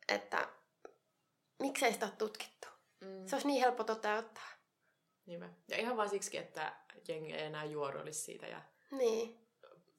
[0.08, 0.48] että
[1.60, 2.68] miksei sitä ole tutkittu.
[3.02, 3.28] Mm.
[3.28, 4.48] Se olisi niin helppo toteuttaa.
[5.26, 5.50] Niinpä.
[5.68, 6.76] Ja ihan vaan siksi, että
[7.08, 8.62] jengi ei enää juoruilisi siitä ja
[8.92, 9.48] Niin.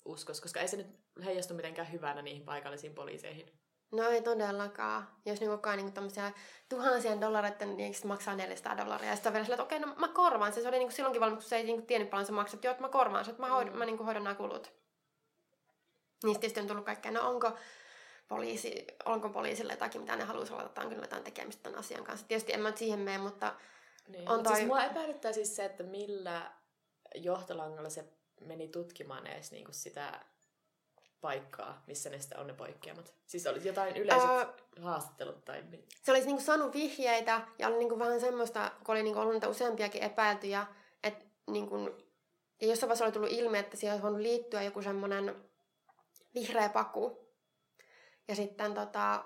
[0.04, 0.86] uskos, koska ei se nyt
[1.24, 3.60] heijastu mitenkään hyvänä niihin paikallisiin poliiseihin.
[3.92, 5.08] No ei todellakaan.
[5.26, 6.32] Jos niinku ajan niinku tämmöisiä
[6.68, 9.08] tuhansien dollareiden, niin se maksaa 400 dollaria.
[9.08, 10.62] Ja sitten on vielä silleen, että okei, no mä korvaan sen.
[10.62, 12.54] Se oli niinku silloinkin valmis, kun se ei niinku tiennyt paljon se maksaa.
[12.56, 13.78] Että joo, että mä korvaan sen, että mä, hoidon, Mm.
[13.78, 14.72] mä niinku hoidan nämä kulut.
[16.24, 17.12] Niistä tietysti on tullut kaikkea.
[17.12, 17.52] No onko
[18.28, 22.04] poliisi, onko poliisille jotakin, mitä ne haluaisi olla, tai on kyllä jotain tekemistä tämän asian
[22.04, 22.26] kanssa.
[22.26, 23.54] Tietysti en mä nyt siihen mene, mutta
[24.08, 24.28] Niin.
[24.28, 24.52] On toi...
[24.56, 26.50] siis toi- mua epäilyttää siis se, että millä
[27.14, 28.04] johtolangalla se
[28.40, 30.20] meni tutkimaan edes niinku sitä
[31.20, 33.14] paikkaa, missä ne sitten on ne poikkeamat.
[33.26, 35.64] Siis oli jotain yleiset Ää, haastattelut tai...
[36.02, 39.48] se olisi niinku saanut vihjeitä ja oli niinku vähän semmoista, kun oli niinku ollut niitä
[39.48, 40.66] useampiakin epäiltyjä,
[41.04, 41.76] että niinku,
[42.60, 45.49] ja jossain vaiheessa oli tullut ilmi, että siihen olisi voinut liittyä joku semmoinen
[46.34, 47.30] vihreä paku.
[48.28, 49.24] Ja sitten tota,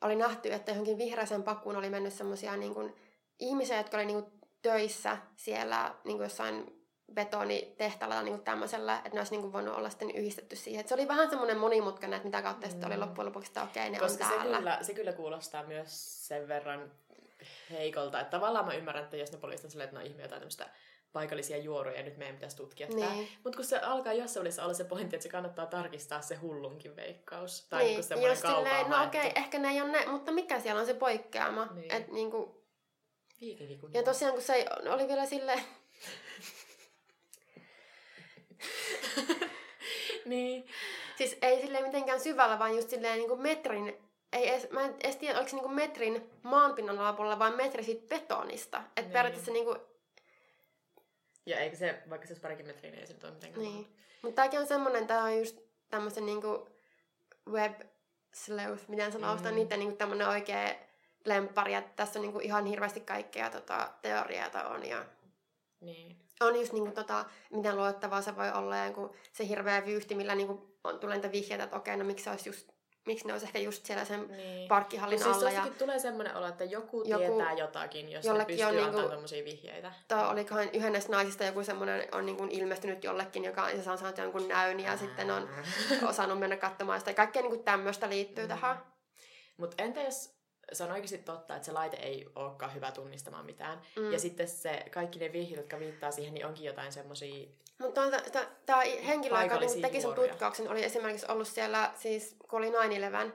[0.00, 2.90] oli nähty, että johonkin vihreäseen pakuun oli mennyt semmoisia niinku,
[3.40, 4.30] ihmisiä, jotka oli niinku,
[4.62, 10.10] töissä siellä niinku, jossain betonitehtaalla tai niinku, tämmöisellä, että ne olisi niinku, voinut olla sitten
[10.10, 10.80] yhdistetty siihen.
[10.80, 12.70] Et se oli vähän semmoinen monimutkainen, että mitä kautta mm.
[12.70, 13.00] sitten oli Mm.
[13.00, 14.58] loppujen lopuksi, että okei, ne Koska on se täällä.
[14.58, 16.92] kyllä, se kyllä kuulostaa myös sen verran
[17.70, 20.40] heikolta, että tavallaan mä ymmärrän, että jos ne poliisit on silleen, että no ihme jotain
[20.40, 20.68] tämmöistä
[21.16, 23.12] paikallisia juoruja ja nyt meidän pitäisi tutkia niin.
[23.12, 23.28] Niin.
[23.44, 26.96] Mutta kun se alkaa jossain välissä olla se pointti, että se kannattaa tarkistaa se hullunkin
[26.96, 27.66] veikkaus.
[27.70, 30.80] Tai niin, semmoinen just silleen, no okei, ehkä ne ei ole ne, mutta mikä siellä
[30.80, 31.64] on se poikkeama?
[31.64, 31.74] Niin.
[31.76, 31.92] Niin.
[31.92, 32.64] Et niinku,
[33.40, 35.62] Viikinkin kun ja tosiaan kun se oli vielä silleen,
[40.24, 40.66] niin.
[41.16, 43.96] siis ei silleen mitenkään syvällä, vaan just silleen niinku metrin,
[44.32, 48.06] ei edes, mä en edes tiedä, oliko se niinku metrin maanpinnan alapuolella, vaan metri siitä
[48.16, 48.76] betonista.
[48.78, 49.04] Että Niin.
[49.04, 49.12] niin.
[49.12, 49.76] periaatteessa niinku,
[51.46, 53.96] Ja eikä se, vaikka se olisi parikin metriä, niin ei se nyt ole mitenkään niin.
[54.22, 55.58] Mutta tämäkin on semmonen, tää on just
[55.90, 56.68] tämmösen niinku
[57.50, 57.80] web
[58.34, 59.42] sleuth, miten sanoo, Mm.
[59.48, 59.54] mm.
[59.54, 60.74] niiden niinku tämmönen oikea
[61.24, 65.04] lemppari, että tässä on niinku ihan hirveästi kaikkea tota, teorioita on ja
[65.80, 66.16] Niin.
[66.40, 70.34] on just niinku tota, miten luotettavaa se voi olla ja kun se hirveä vyyhti, millä
[70.34, 72.72] niinku on, tulee niitä vihjeitä, että okei, no miksi se olisi just,
[73.06, 74.68] miksi ne olisi ehkä just siellä sen niin.
[74.68, 78.44] parkkihallin siis alla ja tostakin tulee semmoinen olo, että joku, Joku- tietää jotakin, jos ne
[78.44, 79.92] pystyy on antamaan niinku- vihjeitä.
[80.08, 83.90] to, olikohan yhden näistä naisista joku semmoinen on niinku ilmestynyt jollekin, joka on, ja se
[83.90, 85.48] on saanut jonkun näyn ja sitten on
[86.08, 87.14] osannut mennä katsomaan sitä.
[87.14, 88.48] Kaikkea niinku tämmöistä liittyy Mm.
[88.48, 88.82] tähän.
[89.56, 90.35] Mutta entä jos
[90.72, 93.82] se on oikeasti totta, että se laite ei olekaan hyvä tunnistamaan mitään.
[93.96, 94.12] Mm.
[94.12, 97.48] Ja sitten se, kaikki ne vihjeet, jotka viittaa siihen, niin onkin jotain semmosia...
[97.78, 98.00] Mutta
[98.66, 102.74] tämä henkilö, joka niinku teki sen tutkauksen, oli esimerkiksi ollut siellä, siis kun oli 9-11,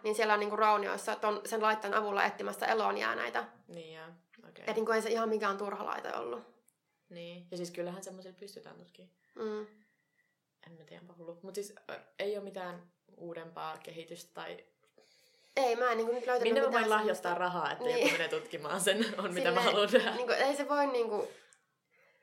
[0.04, 3.44] niin siellä on niinku raunioissa ton, sen laitteen avulla etsimässä eloon jääneitä.
[3.68, 4.08] Niin ja,
[4.50, 4.66] okei.
[4.68, 6.42] Et niinku ei se ihan mikään turha laite ollut.
[7.10, 7.48] Niin.
[7.52, 9.12] Ja siis kyllähän semmoisilla pystytään tutkimaan.
[9.36, 9.68] Mm.
[10.68, 11.40] En mä tiedä, hullu.
[11.42, 11.76] Mutta siis
[12.20, 14.66] ei ole mitään uudempaa kehitystä tai...
[15.56, 18.00] Ei, mä en niin nyt löytänyt Minne mä mitään voin lahjoittaa rahaa, että Niin.
[18.00, 20.16] joku menee tutkimaan sen, on mitä mä Silleen, haluan tehdä.
[20.16, 21.28] Niin kuin, ei se voi niin kuin,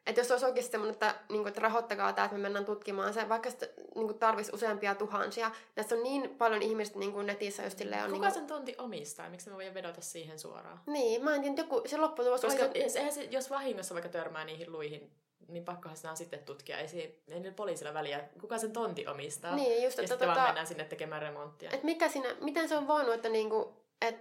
[0.06, 3.14] että jos olisi oikeasti semmoinen, että, niin kuin, että rahoittakaa tämä, että me mennään tutkimaan
[3.14, 5.50] se, vaikka sitä niin kuin tarvitsisi useampia tuhansia.
[5.74, 8.10] Tässä on niin paljon ihmistä niin kuin netissä, just silleen on...
[8.10, 9.28] Kuka niin, sen tonti omistaa?
[9.28, 10.80] Miksi mä voin vedota siihen suoraan?
[10.84, 12.82] kuin, niin, mä en tiedä, joku, se lopputulos Koska oli...
[12.82, 15.10] jos, se, jos vahingossa vaikka törmää niihin luihin,
[15.48, 16.78] niin pakkohan sitä on sitten tutkia.
[16.78, 19.56] Ei, siinä, ei niillä poliisilla väliä, kuka sen tonti omistaa.
[19.56, 21.70] Niin, just, ja että sitten vaan tota- mennään sinne tekemään remonttia.
[21.72, 24.16] että mikä siinä, miten se on voinut, että niinku, et,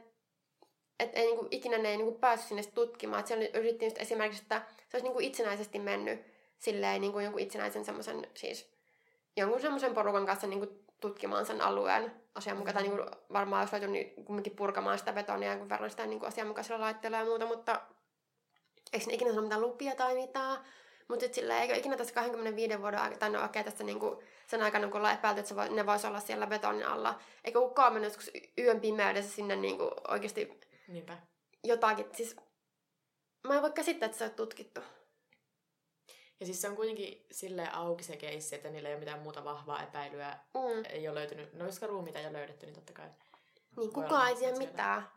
[1.00, 3.20] et ei niinku, ikinä ne ei niinku päässyt sinne tutkimaan.
[3.20, 6.22] Et siellä yritettiin just esimerkiksi, että se olisi niinku itsenäisesti mennyt
[6.58, 8.78] silleen niinku jonkun itsenäisen semmoisen siis
[9.38, 10.68] jonkun semmoisen porukan kanssa niinku
[11.02, 12.82] tutkimaan sen alueen asianmukaista.
[12.82, 12.90] Mm.
[12.90, 17.18] Niinku varmaan olisi löytynyt niin kumminkin purkamaan sitä betonia jonkun verran sitä niinku asianmukaisella laitteella
[17.18, 17.82] ja muuta, mutta
[18.94, 20.58] eikö ne ikinä sanonut mitään lupia tai mitään?
[21.08, 24.64] Mutta sitten silleen, eikö ikinä tässä 25 vuoden aikana, tai no okei, tässä niinku sen
[24.64, 27.20] aikana, kun ollaan epäilty, että se voi, ne voisi olla siellä betonin alla.
[27.44, 31.18] Eikä kukaan mennyt joskus yön pimeydessä sinne niinku oikeasti Niinpä.
[31.64, 32.06] jotakin.
[32.14, 32.36] Siis
[33.48, 34.82] mä en voi käsittää, että se on tutkittu.
[36.40, 39.44] Ja siis se on kuitenkin silleen auki se keissi, että niillä ei ole mitään muuta
[39.44, 40.40] vahvaa epäilyä.
[40.54, 40.84] Mm.
[40.90, 41.54] Ei ole löytynyt.
[41.54, 43.10] No koska ruumiita ei ole löydetty, niin totta kai.
[43.78, 45.12] Niin kukaan ei tiedä mitään.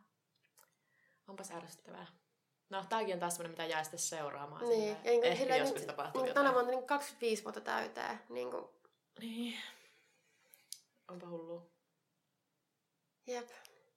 [1.28, 2.07] Onpas ärsyttävää.
[2.71, 4.68] No, tääkin on taas semmoinen, mitä jää sitten seuraamaan.
[4.68, 4.89] Niin.
[4.89, 8.21] Ja niinku, Ehkä silleen, joskus niin, tapahtuu niin, tänä vuonna niin 25 vuotta täyteen.
[8.29, 8.64] Niin kuin,
[9.21, 9.59] Niin.
[11.09, 11.71] Onpa hullu.
[13.27, 13.49] jep.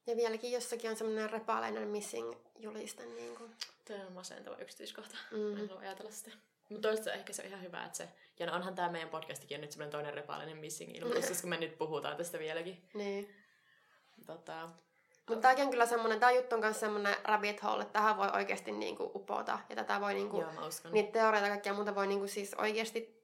[0.08, 3.06] Ja vieläkin jossakin on semmoinen repaleinen missing juliste.
[3.06, 3.56] Niin kuin.
[3.88, 5.18] Tuo on masentava yksityiskohta.
[5.32, 5.58] Mm.
[5.58, 6.32] en halua ajatella sitä.
[6.70, 8.10] Mutta toisaalta ehkä se on ihan hyvä, että se...
[8.40, 11.78] Ja no onhan tämä meidän podcastikin nyt semmoinen toinen repaalinen missing ilmoitus, koska me nyt
[11.78, 12.90] puhutaan tästä vieläkin.
[12.94, 13.36] Niin.
[14.26, 14.70] Tota,
[15.30, 18.30] Mutta tämäkin on kyllä semmoinen, tämä juttu on myös semmoinen rabbit hole, että tähän voi
[18.34, 19.60] oikeasti niinku upota.
[19.70, 20.52] Ja tätä voi niinku, joo,
[20.92, 23.24] niitä teorioita ja kaikkea muuta voi niinku siis oikeasti,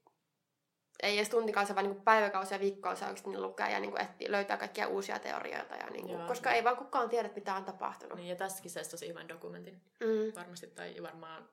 [1.04, 4.58] ei edes tuntikausia, vaan niinku päiväkausia ja viikkokausia oikeasti niin lukea ja niinku etsiä, löytää
[4.58, 5.76] kaikkia uusia teorioita.
[5.76, 6.28] Ja niinku, Joo.
[6.28, 8.18] koska ei vaan kukaan tiedä, mitä on tapahtunut.
[8.18, 9.82] Niin, ja tästäkin saisi tosi hyvän dokumentin.
[10.00, 10.34] Mm.
[10.36, 11.50] Varmasti, tai varmaan...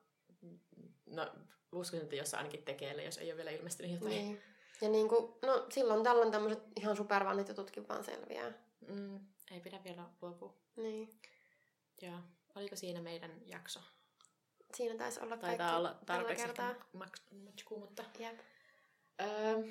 [1.05, 1.27] No,
[1.71, 4.11] uskon, että jos ainakin tekeillä, jos ei ole vielä ilmestynyt jotain.
[4.11, 4.41] Niin.
[4.81, 8.66] Ja niinku, no silloin tällöin tämmöiset ihan supervannit jututkin vaan selviää.
[8.87, 9.19] Mm,
[9.51, 10.53] ei pidä vielä luopua.
[10.75, 11.19] Niin.
[12.01, 12.19] Joo.
[12.55, 13.79] Oliko siinä meidän jakso?
[14.73, 16.69] Siinä taisi olla kaikki Taitaa olla tällä tarpeeksi kertaa.
[16.71, 18.03] ehkä mak- matchkuu, mutta...
[18.19, 18.39] Jep.
[19.21, 19.63] Öö,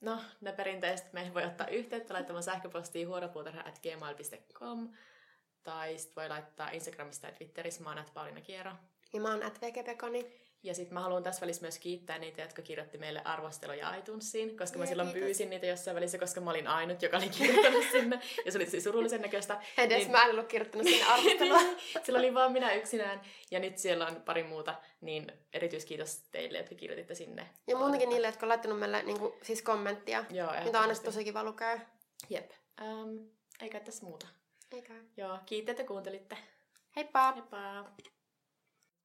[0.00, 4.92] no, ne perinteiset meihin voi ottaa yhteyttä laittamaan sähköpostiin huoropuutarha.gmail.com
[5.62, 7.82] tai sit voi laittaa Instagramista ja Twitterissä.
[7.82, 8.72] Mä oon at Pauliina Kiero.
[9.12, 10.40] Ja mä oon at Vekepekoni.
[10.62, 14.78] Ja sitten mä haluan tässä välissä myös kiittää niitä, jotka kirjoitti meille arvosteluja iTunesiin, koska
[14.78, 15.24] mä Jee, silloin kiitos.
[15.26, 18.20] pyysin niitä jossain välissä, koska mä olin ainut, joka oli kirjoittanut sinne.
[18.44, 19.60] Ja se oli tosi surullisen näköistä.
[19.78, 21.60] Edes Niin- mä en ollut kirjoittanut sinne arvostelua.
[22.04, 23.20] Sillä oli vaan minä yksinään.
[23.50, 27.50] Ja nyt siellä on pari muuta, niin erityiskiitos teille, jotka kirjoititte sinne.
[27.66, 30.24] Ja muutenkin niille, jotka on laittanut meille niinku, siis kommenttia.
[30.30, 31.80] Joo, Mitä on aina tosi kiva lukea.
[32.30, 32.50] Jep.
[32.80, 33.16] Ähm,
[33.60, 34.26] eikä tässä muuta.
[34.72, 34.94] Eikä.
[35.16, 36.36] Joo, kiitti, että kuuntelitte.
[36.96, 37.32] Heippa!
[37.32, 37.84] Heippa!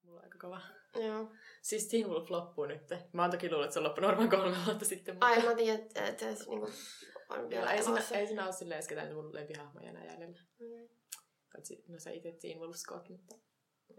[0.03, 0.62] Mulla on aika kova.
[0.96, 1.32] Joo.
[1.62, 2.82] Siis Teen Wolf loppuu nyt.
[3.14, 5.16] Mä oon toki luullut, että se on loppunut varmaan kolme vuotta sitten.
[5.16, 5.26] Mutta...
[5.26, 6.70] Ai mä tiedän, että, että se niinku
[7.30, 8.16] on vielä ei, siinä, elossa.
[8.16, 10.39] ei siinä ole silleen edes ketään mun lempihahmoja enää jäljellä.
[10.60, 10.89] Mm.
[11.54, 13.36] Paitsi, no sä itse Teen Wolf Scott, mutta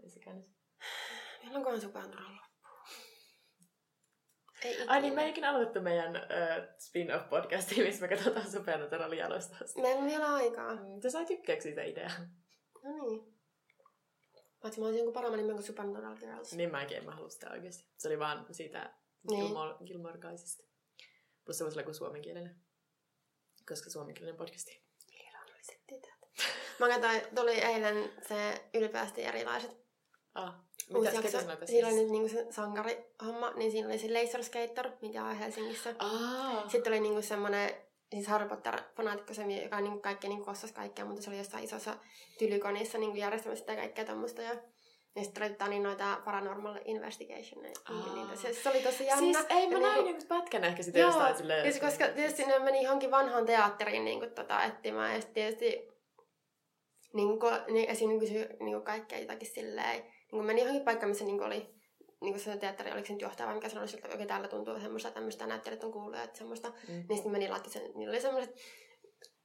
[0.03, 0.47] ei sekään nyt.
[1.43, 2.97] Milloinkohan Supernatural loppuu?
[4.63, 4.91] Ei ikinä.
[4.91, 9.55] Ai niin, me ei ikinä aloitettu meidän äh, spin-off-podcastia, missä me katsotaan Supernaturalin alusta.
[9.81, 10.75] Meillä on vielä aikaa.
[10.75, 12.11] Mm, Sä tykkääkö siitä idea?
[12.83, 13.36] No niin.
[14.61, 16.53] Paitsi mä olisin jonkun paremman nimen kuin Supernatural Girls.
[16.53, 17.85] Niin mäkin en mä halua sitä oikeasti.
[17.97, 18.93] Se oli vaan siitä
[19.29, 19.45] Niin.
[19.45, 20.63] Gilmore, Gilmore Guysista.
[21.45, 22.55] Plus se voisi olla kuin suomenkielinen.
[23.69, 24.81] Koska suomenkielinen podcasti.
[25.27, 26.47] Irannolliset tytöt.
[26.79, 29.87] Mä katsoin, tuli eilen se ylpeästi erilaiset
[30.35, 30.53] Ah,
[30.93, 31.21] mitä, jakso.
[31.21, 31.65] tässä?
[31.65, 35.95] Siinä oli nyt niinku se sankarihomma, niin siinä oli se Laser Skater, mikä on Helsingissä.
[35.99, 37.75] Ah, Sitten oli niinku semmonen,
[38.11, 41.95] siis Harry Potter-fanaatikko, se, joka niinku kaikkea niinku kossasi kaikkea, mutta se oli jossain isossa
[42.39, 44.41] tylykonissa niinku järjestämässä sitä kaikkea tommosta.
[44.41, 44.55] Ja,
[45.15, 47.65] ja sitten tota, niin noita paranormal investigation.
[47.65, 48.15] Aa.
[48.15, 48.35] Niitä.
[48.35, 49.21] Se, se, oli tosi jännä.
[49.21, 51.73] siis ei mä näin niinku- niinku pätkän ehkä sitä Joo, jostain silleen.
[51.73, 55.13] se, koska tietysti ne meni johonkin vanhaan teatteriin niin kuin, tota, etsimään.
[55.13, 55.97] Ja sitten tietysti
[57.13, 60.01] niin kuin, niin kysyi niin kuin kaikkea jotakin silleen.
[60.01, 61.76] Niin kuin meni johonkin paikkaan, missä niin kuin oli
[62.21, 65.11] niin kuin se teatteri, oliko se nyt johtaja mikä sanoi, että oikein täällä tuntuu semmoista
[65.11, 66.69] tämmöistä näyttelijät on kuullut, että semmoista.
[66.69, 66.93] Mm.
[66.93, 68.55] Niin sitten meni laittoi sen, niillä oli semmoiset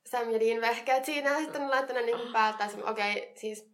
[0.07, 1.63] Sam ja Dean vehkeet siinä, ja sitten
[1.95, 3.73] ne niin kuin päältä, okei, okay, siis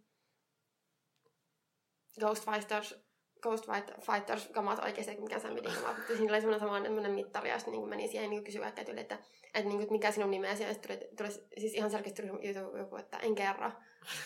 [2.19, 2.95] Ghost Fighters,
[3.41, 6.59] Ghost Fight- Fighters kamat oikeasti, eikä mikään Sam ja Dean kamat, mutta siinä oli semmoinen
[6.59, 9.71] sama semmoinen mittari, ja sitten niin meni siihen niin kysyi vaikka tyyli, että, että, niin
[9.71, 13.17] kuin, että mikä sinun nimesi, ja sitten tuli, tuli, siis ihan selkeästi tuli joku, että
[13.17, 13.71] en kerro.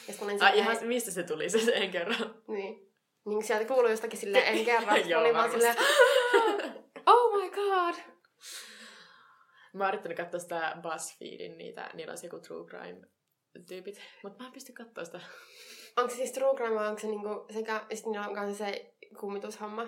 [0.07, 2.15] Ja sitten Ai ihan, mistä se tuli se, se en kerro.
[2.47, 2.92] niin.
[3.25, 4.95] Niin sieltä kuului jostakin silleen, en kerro.
[5.05, 5.75] Joo, oli vaan silleen,
[7.07, 7.95] oh my god,
[9.73, 13.07] Mä oon yrittänyt katsoa sitä BuzzFeedin, niitä, niillä olisi joku true crime
[13.67, 15.19] tyypit, mutta mä en pysty katsoa sitä.
[15.97, 18.93] Onko se siis true crime vai onko se niinku sekä, sitten niillä on kanssa se
[19.19, 19.83] kummitushomma?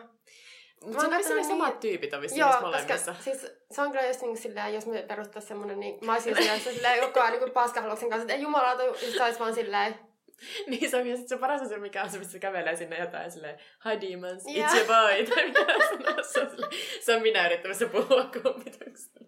[0.86, 3.16] Mutta siinä on vissiin katsonut samat niin- tyypit on vissiin Joo, niissä koska molemmissa.
[3.24, 6.60] siis se on kyllä just niinku silleen, jos me perustaisiin semmonen, niin mä olisin siellä
[6.60, 9.96] silleen koko ajan niinku paskahaluksen kanssa, että ei jumalauta, jos se olisi vaan silleen,
[10.68, 13.00] Niin se on ja sit se paras asia, mikä on se, mistä se kävelee sinne
[13.00, 14.68] jotain silleen, hi demons, Joo.
[14.68, 16.72] it's your boy, tai se sanoo, se on,
[17.02, 19.20] se on minä yrittämässä puhua kummituksesta.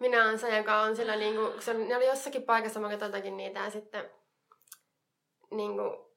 [0.00, 3.08] minä olen se, joka on sillä niinku, se oli, ne oli jossakin paikassa, mä katsoin
[3.08, 4.10] jotakin niitä ja sitten
[5.50, 6.12] niinku,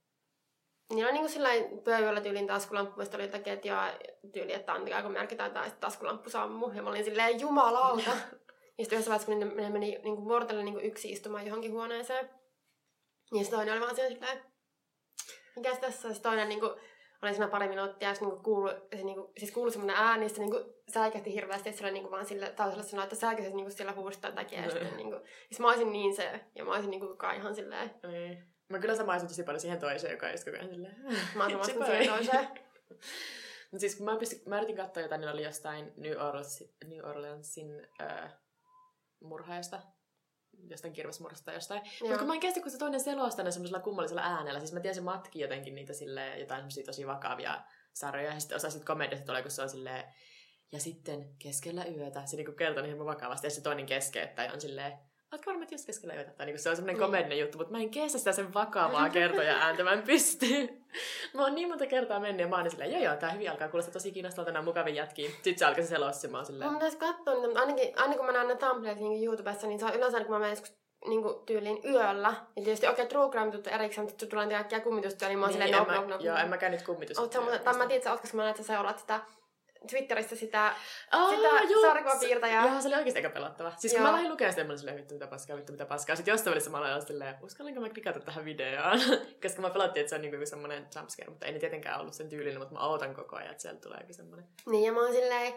[0.94, 1.50] Niillä on niinku sillä
[1.84, 3.82] pöydällä tyylin taskulamppu, ja oli jotakin, että joo,
[4.34, 6.72] tyyli, että antakaa kun merkitään tai sitten taskulamppu sammu.
[6.72, 8.10] Ja mä olin silleen, jumalauta.
[8.78, 12.30] ja sitten yhdessä vaiheessa, kun ne, ne meni niinku vuorotelle niinku yksi istumaan johonkin huoneeseen.
[13.32, 14.44] Niin sitten toinen oli vaan siellä silleen,
[15.56, 16.14] mikäs tässä?
[16.14, 16.66] Sitten toinen niinku,
[17.22, 20.50] oli siinä pari minuuttia, ja niinku kuului, se niinku, siis kuului semmoinen ääni, ja sitten
[20.50, 23.94] niinku säikähti hirveästi, että se oli niinku vaan sille, toiselle sanoa, että säikähti niinku siellä
[23.94, 25.18] huustaa takia, ja sitten niinku,
[25.48, 28.56] siis mä olisin niin se, ja mä olisin niinku koko ajan ihan silleen, Niin.
[28.70, 30.96] Mä kyllä samaistun tosi paljon siihen toiseen, joka just koko ajan silleen...
[31.36, 32.48] mä oon "It's samassa your siihen boy." toiseen.
[33.72, 37.06] Mut siis kun mä, pystin, mä yritin katsoa jotain, niillä oli jostain New, Orleans, New
[37.10, 38.34] Orleansin äh,
[39.22, 39.82] murhaajasta,
[40.70, 41.82] jostain kirvesmurhasta tai jostain.
[41.86, 41.92] Joo.
[42.02, 44.60] Mutta kun mä en kestä, kun se toinen selostaa ne semmoisella kummallisella äänellä.
[44.60, 47.62] Siis mä tiedän, se matki jotenkin niitä silleen, jotain semmoisia tosi vakavia
[47.94, 48.34] sarjoja.
[48.34, 50.04] Ja sitten osa sit komediasta tulee, kun se on silleen,
[50.72, 54.62] ja sitten keskellä yötä, se niinku kertoo niin vakavasti, ja se toinen keskeyttää ja on
[54.62, 54.94] silleen,
[55.36, 56.32] Oletko varma, että just keskellä yötä?
[56.32, 57.06] Tai niinku se on semmoinen Niin.
[57.06, 60.46] komedinen juttu, mutta mä en kestä sitä sen vakavaa kertoja ääntä, mä en pysty.
[61.34, 63.52] Mä oon niin monta kertaa mennyt ja mä oon niin silleen, joo joo, tää hyvin
[63.52, 65.30] alkaa kuulostaa tosi kiinnostavalta, nämä mukavin jätkiä.
[65.30, 68.16] Sitten se alkaa se selostaa, mä oon silleen, Mun pitäisi katsoa niitä, mutta ainakin, aina
[68.16, 70.74] kun mä näen ne thumbnailit niin YouTubessa, niin se on yleensä, kun mä menen joskus
[71.08, 72.34] niin tyyliin yöllä.
[72.56, 75.46] Ja tietysti okei, okay, true crime tuttu erikseen, mutta tulee niitä kaikkia kummitustyötä, niin mä
[75.46, 77.20] oon niin, silleen, en no, mä, no, no, joo, en mäkään nyt kummitus.
[77.20, 79.20] Oot sä, mutta, tai mä tiedän, että koska mä näen, että sä seuraat sitä
[79.88, 80.76] Twitterissä sitä,
[81.12, 82.68] Aa, sitä joo, sarjakuvapiirtäjää.
[82.68, 83.72] Joo, se oli oikeasti aika pelottava.
[83.78, 84.12] Siis kun Joo.
[84.12, 86.16] mä lähdin lukemaan sitä, mä olin silleen, vittu mitä paskaa, vittu mitä paskaa.
[86.16, 89.00] Sitten jostain välissä mä olla silleen, uskallanko mä klikata tähän videoon?
[89.44, 92.14] Koska mä pelottiin, että se on niinku joku semmonen jumpscare, mutta ei ne tietenkään ollut
[92.14, 94.46] sen tyylinen, mutta mä ootan koko ajan, että sieltä tulee joku semmonen.
[94.66, 95.54] Niin, ja mä oon silleen,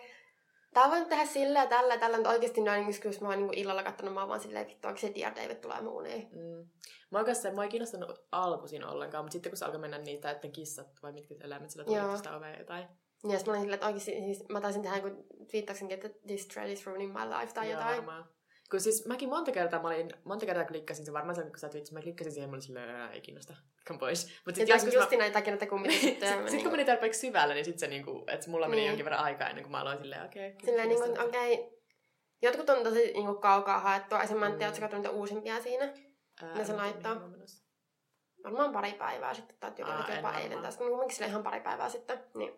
[0.75, 3.59] tää voi tehdä sillä ja tällä ja tällä, mutta oikeesti noin, jos mä oon niin
[3.59, 6.29] illalla kattonut, mä oon vaan silleen, vittu, onko se David tulee muun, niin.
[6.33, 6.69] Mm.
[7.11, 10.49] Mä oikeastaan, mä ei kiinnostanut alkuisin ollenkaan, mutta sitten kun se alkoi mennä niitä, että
[10.49, 12.89] kissat vai mitkä eläimet sillä tuli sitä ovea jotain.
[13.25, 15.11] Ja sitten mä olin silleen, että oikeesti, siis mä taisin tehdä joku
[15.51, 17.97] twiittaksenkin, että this thread is ruining my life tai Joo, jotain.
[17.97, 18.29] varmaan.
[18.71, 21.69] Kun siis mäkin monta kertaa, mä olin, monta kertaa klikkasin se varmaan sen, kun sä
[21.69, 23.55] twitsit, mä klikkasin siihen, mä olin silleen, "Ää, ei kiinnosta,
[23.89, 24.27] come pois.
[24.27, 26.31] Mut Ja sit joskus joskus mä, justi näitä takia näitä kummitusjuttuja.
[26.33, 28.89] Sitten sit, kun meni tarpeeksi syvälle, niin sitten se niinku, että mulla meni Niin.
[28.89, 30.49] jonkin verran aikaa ennen kuin mä aloin silleen, okei.
[30.49, 31.79] Okay, Silleen niin kuin, okei, okay.
[32.43, 34.23] jotkut on tosi niin kuin, kaukaa haettua.
[34.23, 34.59] Esimerkiksi mä en Mm.
[34.59, 35.93] tiedä, ootko niitä uusimpia siinä.
[36.55, 37.17] ne se laittaa.
[38.45, 39.73] Varmaan pari päivää sitten, tai
[40.17, 40.79] jopa eilen taas.
[40.79, 42.21] Niin sille ihan pari päivää sitten.
[42.35, 42.53] Niin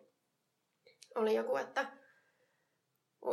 [1.14, 1.86] oli joku, että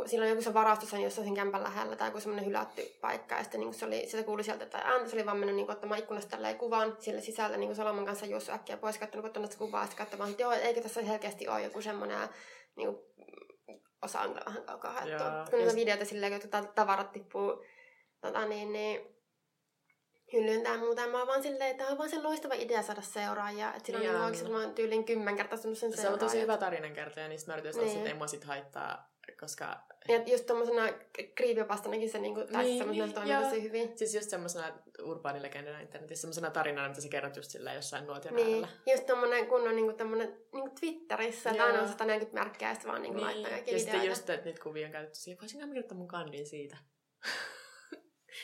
[0.06, 3.34] sillä on joku se varastus on jossain sen kämpän lähellä tai joku semmoinen hylätty paikka.
[3.34, 5.70] Ja sitten niin se oli, sitä kuului sieltä, että ääntä se oli vaan mennyt niin
[5.70, 9.86] ottamaan ikkunasta tälleen kuvan sille sisällä niin Salomon kanssa juossut äkkiä pois, katsonut sitä kuvaa,
[9.86, 12.28] sitten katsomaan, että joo, eikö tässä selkeästi ole joku semmoinen ja
[12.76, 13.04] niin kuin,
[14.02, 15.24] osa on kyllä vähän kaukaa haettu.
[15.50, 17.64] Kun niitä videoita silleen, että ta- tavarat tippuu
[18.20, 19.17] tota, niin, niin,
[20.32, 21.06] hyllyyn tai muuta.
[21.06, 23.74] Mä vaan silleen, että tämä on vaan se loistava idea saada seuraajia.
[23.74, 24.24] Että sillä on Niin niin on.
[24.26, 27.86] oikeasti oon tyylin kymmenkertaistunut sen Se on tosi hyvä tarinankertoja, niin sitten mä yritin sanoa,
[27.86, 27.98] Niin.
[27.98, 29.10] että ei mua sit haittaa,
[29.40, 29.76] koska
[30.08, 30.82] Ja just tommosena
[31.36, 33.98] creepypastanakin se niinku, tai Niin, niin, semmoisena niin, toimii tosi hyvin.
[33.98, 34.72] siis just semmosena
[35.02, 38.68] urbaanilegendina internetissä, semmosena tarinana, mitä sä kerrot just silleen jossain nuotion Niin, äärellä.
[38.92, 43.02] just tommonen kunnon niinku tämmönen niinku Twitterissä, että aina on 140 merkkiä ja sitten vaan
[43.02, 45.40] niinku laittaa kaikki ja sitten just, että niitä kuvia on käytetty siihen.
[45.40, 46.76] Voisinko mä kirjoittaa mun kandin siitä?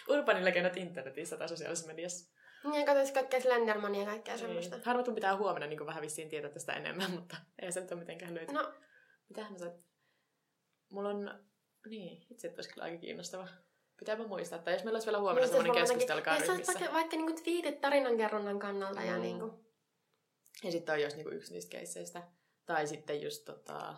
[0.08, 2.34] Urbaanilegendat internetissä tai sosiaalisessa mediassa.
[2.64, 4.76] Niin, ja katsoin kaikkea Slendermania ja kaikkea semmoista.
[4.76, 4.84] Niin.
[4.86, 8.34] Harvoin pitää huomenna niin vähän vissiin tietää tästä enemmän, mutta ei se nyt ole mitenkään
[8.34, 8.62] löytynyt.
[8.62, 8.72] No,
[9.28, 9.74] Mitähän mä saat?
[10.92, 11.44] Mulla on...
[11.88, 13.48] Niin, itse olisi kyllä aika kiinnostava.
[13.98, 15.90] Pitääpä muistaa, että jos meillä olisi vielä huomenna niin semmoinen Jos
[16.48, 16.72] ryhmissä.
[16.72, 19.22] vaikka, vaikka niinku twiitit tarinankerronnan kannalta ja Mm.
[19.22, 19.64] niinku...
[20.64, 22.22] Ja sitten toi olisi niinku yksi niistä keisseistä.
[22.66, 23.94] Tai sitten just tota...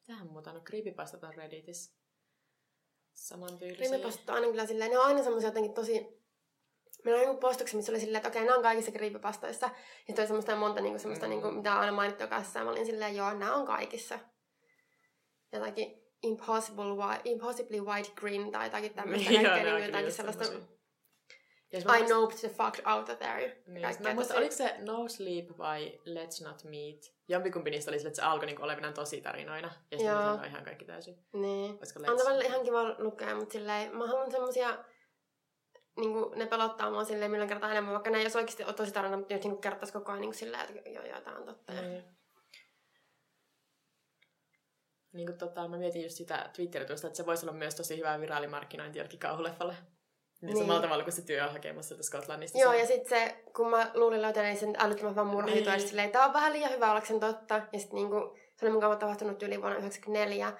[0.00, 0.52] Mitähän muuta?
[0.52, 1.96] No creepypastat on Redditissä.
[3.16, 3.86] Samantyylisiä.
[3.86, 6.06] Creepypastat on aina kyllä silleen, ne on aina semmoisia jotenkin tosi...
[7.04, 9.66] Meillä on joku postuksia, missä oli silleen, että okei, nämä on kaikissa creepypastoissa.
[9.66, 9.72] Ja
[10.06, 11.32] sitten oli semmoista monta niinku semmoista, Mm.
[11.32, 11.34] mm.
[11.42, 12.58] niinku, mitä on aina mainittu jokaisessa.
[12.58, 14.18] Ja mä olin silleen, joo, nämä on kaikissa.
[15.52, 19.32] Jotakin impossible, impossibly white grin tai jotakin tämmöistä.
[19.32, 20.44] Joo, kaikkea kyllä jotakin sellaista...
[20.44, 20.75] semmosia.
[21.72, 23.62] Ja I muistan- know the fuck out of there.
[23.66, 27.14] Niin, mä tosi- oliko se No Sleep vai Let's Not Meet?
[27.28, 29.70] Jompikumpi niistä oli sille, että se alkoi niinku olevinaan tosi tarinoina.
[29.90, 31.26] Ja sitten sanoi ihan kaikki täysin.
[31.32, 31.78] Niin.
[31.78, 32.18] Olisiko On Let's...
[32.18, 34.84] tavallaan ihan kiva lukea, mutta silleen, mä haluan semmosia,
[35.96, 38.72] niin kuin, ne pelottaa mua silleen milloin kertaa enemmän, vaikka ne ei olisi oikeasti ole
[38.72, 41.44] tosi tarina, mutta jos niin kertaisi koko ajan niin silleen, että joo, joo, tää on
[41.44, 41.72] totta.
[41.72, 41.82] Ja...
[41.82, 42.04] Niin.
[45.12, 48.20] niin kuin, tota, mä mietin just sitä Twitteritusta, että se voisi olla myös tosi hyvä
[48.20, 49.74] viraalimarkkinointi jollekin kauhuleffalle.
[50.46, 50.64] Niin, niin.
[50.64, 52.58] samalla tavalla kuin se työ on hakemassa sieltä Skotlannista.
[52.58, 52.78] Joo, se...
[52.78, 55.88] ja sitten se, kun mä luulin löytäneeni sen älyttömän vaan murhajutua, niin.
[55.88, 57.54] silleen, tää on vähän liian hyvä ollakseen totta.
[57.72, 60.52] Ja sitten niinku, se oli mun tapahtunut yli vuonna 1994.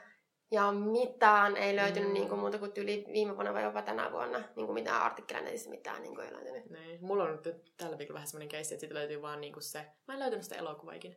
[0.51, 2.15] Ja mitään ei löytynyt mm.
[2.15, 4.43] niinku, muuta kuin yli viime vuonna vai jopa tänä vuonna.
[4.57, 6.71] Niinku, mitään artikkeleja netissä, mitään niinku, ei löytynyt.
[6.71, 7.05] Niin.
[7.05, 9.87] Mulla on nyt tällä viikolla vähän semmoinen keissi, että siitä löytyy vaan niinku se...
[10.09, 11.15] Mä en löytänyt sitä elokuvaa ikinä.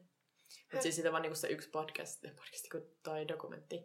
[0.72, 2.66] Mutta siis siitä vaan niinku se yksi podcast, podcast
[3.04, 3.76] toi dokumentti.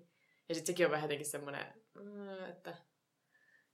[0.49, 2.77] Ja sitten sekin on vähän jotenkin semmoinen, mm, että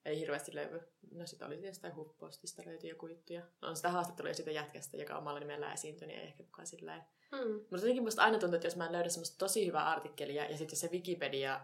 [0.05, 0.80] ei hirveästi löydy.
[1.11, 3.32] No sitä oli jostain huppostista löytyi joku juttu.
[3.32, 7.03] Ja on sitä haastattelua siitä jätkästä, joka omalla nimellä esiintyi, niin ei ehkä kukaan silleen.
[7.36, 7.55] Hmm.
[7.55, 10.59] Mutta jotenkin musta aina tuntuu, että jos mä en löydä semmoista tosi hyvää artikkelia, ja
[10.59, 11.61] sitten se Wikipedia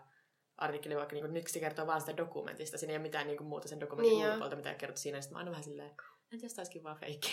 [0.56, 3.48] artikkeli vaikka niin nyt se kertoo vaan sitä dokumentista, siinä ei ole mitään niin kuin,
[3.48, 6.54] muuta sen dokumentin niin ulkopuolelta, mitä kertoo siinä, sitten mä aina vähän silleen, että jos
[6.54, 7.28] taisikin vaan feikki.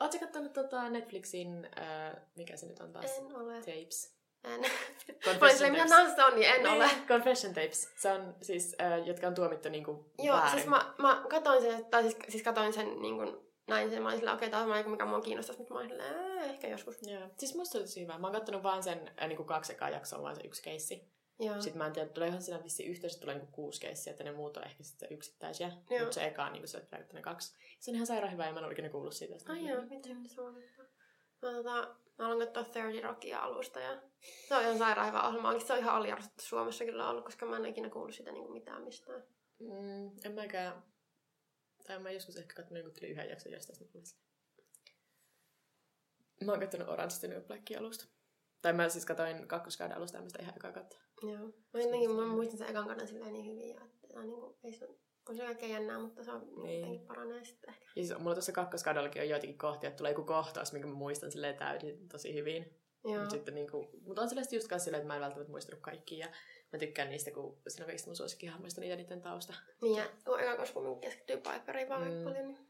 [0.00, 3.18] Oletko katsonut tota Netflixin, äh, mikä se nyt on taas?
[3.18, 3.60] En ole.
[3.60, 4.19] Tapes.
[4.44, 4.60] En.
[5.24, 6.90] Confession mitä tahansa on, niin en niin, ole.
[7.08, 7.92] Confession Tapes.
[7.96, 10.52] Se on siis, äh, jotka on tuomittu niinku Joo, väärin.
[10.52, 13.36] siis mä, mä katoin sen, tai siis, siis katoin sen niin kuin,
[13.68, 16.00] näin sen, mä olin silleen, okei, okay, tämä on mikä mua kiinnostaisi, mutta mä olin
[16.44, 17.02] ehkä joskus.
[17.02, 18.18] Joo, siis musta oli tosi hyvä.
[18.18, 21.10] Mä oon kattonut vaan sen äh, niinku kaksi ekaa jaksoa, vaan se yksi keissi.
[21.40, 21.60] Joo.
[21.60, 24.56] Sitten mä en tiedä, tuleehan siinä vissi yhteensä tulee niinku kuusi keissiä, että ne muut
[24.56, 25.72] on ehkä sitten yksittäisiä.
[26.00, 27.56] Mutta se eka on niinku se, että ne kaksi.
[27.80, 29.34] Se on ihan sairaan hyvä ja mä en oikein kuullut siitä.
[29.52, 30.56] Ai joo, miten se on?
[31.42, 34.02] Mä, tota, mä aloin katsoa 30 Rockia alusta ja
[34.48, 35.60] se on ihan sairaan hyvä ohjelma.
[35.60, 38.82] Se on ihan aliarvostettu Suomessa kyllä ollut, koska mä en ikinä kuullut sitä niin mitään
[38.82, 39.22] mistään.
[39.58, 40.82] Mm, en mäkään.
[41.86, 43.78] Tai mä joskus ehkä katsonut niin yhden jakson jostain
[46.44, 48.04] Mä oon katsonut Orange is the New Blackin alusta.
[48.62, 51.00] Tai mä siis katsoin kakkoskauden alusta ja ihan ekaa katsoa.
[51.22, 51.46] Joo.
[51.72, 54.88] Mä, ennenkin, mä muistan sen ekan kauden silleen niin hyvin, että niin kuin, ei se
[55.28, 56.80] on se kaikkein jännää, mutta se on niin.
[56.80, 57.84] jotenkin paranee sitten ehkä.
[57.96, 61.32] Ja siis mulla tuossa kakkoskaudellakin on joitakin kohtia, että tulee joku kohtaus, minkä mä muistan
[61.32, 62.80] silleen täysin tosi hyvin.
[63.04, 66.26] Mutta sitten niinku, mutta on silleen just kanssa silleen, että mä en välttämättä muistanut kaikkia.
[66.26, 66.32] Ja
[66.72, 69.54] mä tykkään niistä, kun siinä on kaikista mun suosikkihahmoista niitä niiden tausta.
[69.82, 70.04] Niin ja
[70.40, 72.24] eka koska mun keskittyy Piperiin vaan mm.
[72.24, 72.46] paljon.
[72.46, 72.68] Niin...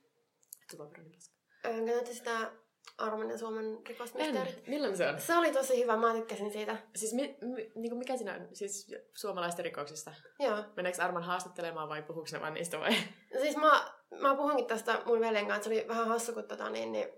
[0.70, 1.34] Piper on paska.
[1.64, 2.52] Öö, sitä
[2.98, 4.66] Arman ja Suomen rikosmysteerit.
[4.66, 5.20] Millainen se on?
[5.20, 6.76] Se oli tosi hyvä, mä tykkäsin siitä.
[6.96, 8.48] Siis mi, mi, niinku mikä siinä on?
[8.52, 10.14] Siis suomalaisten rikoksista?
[10.38, 10.64] Joo.
[10.76, 12.90] Meneekö Arman haastattelemaan vai puhuuko ne vaan niistä vai?
[13.34, 16.70] No siis mä, mä puhunkin tästä mun veljen kanssa, se oli vähän hassu, kun tota
[16.70, 17.08] niin, niin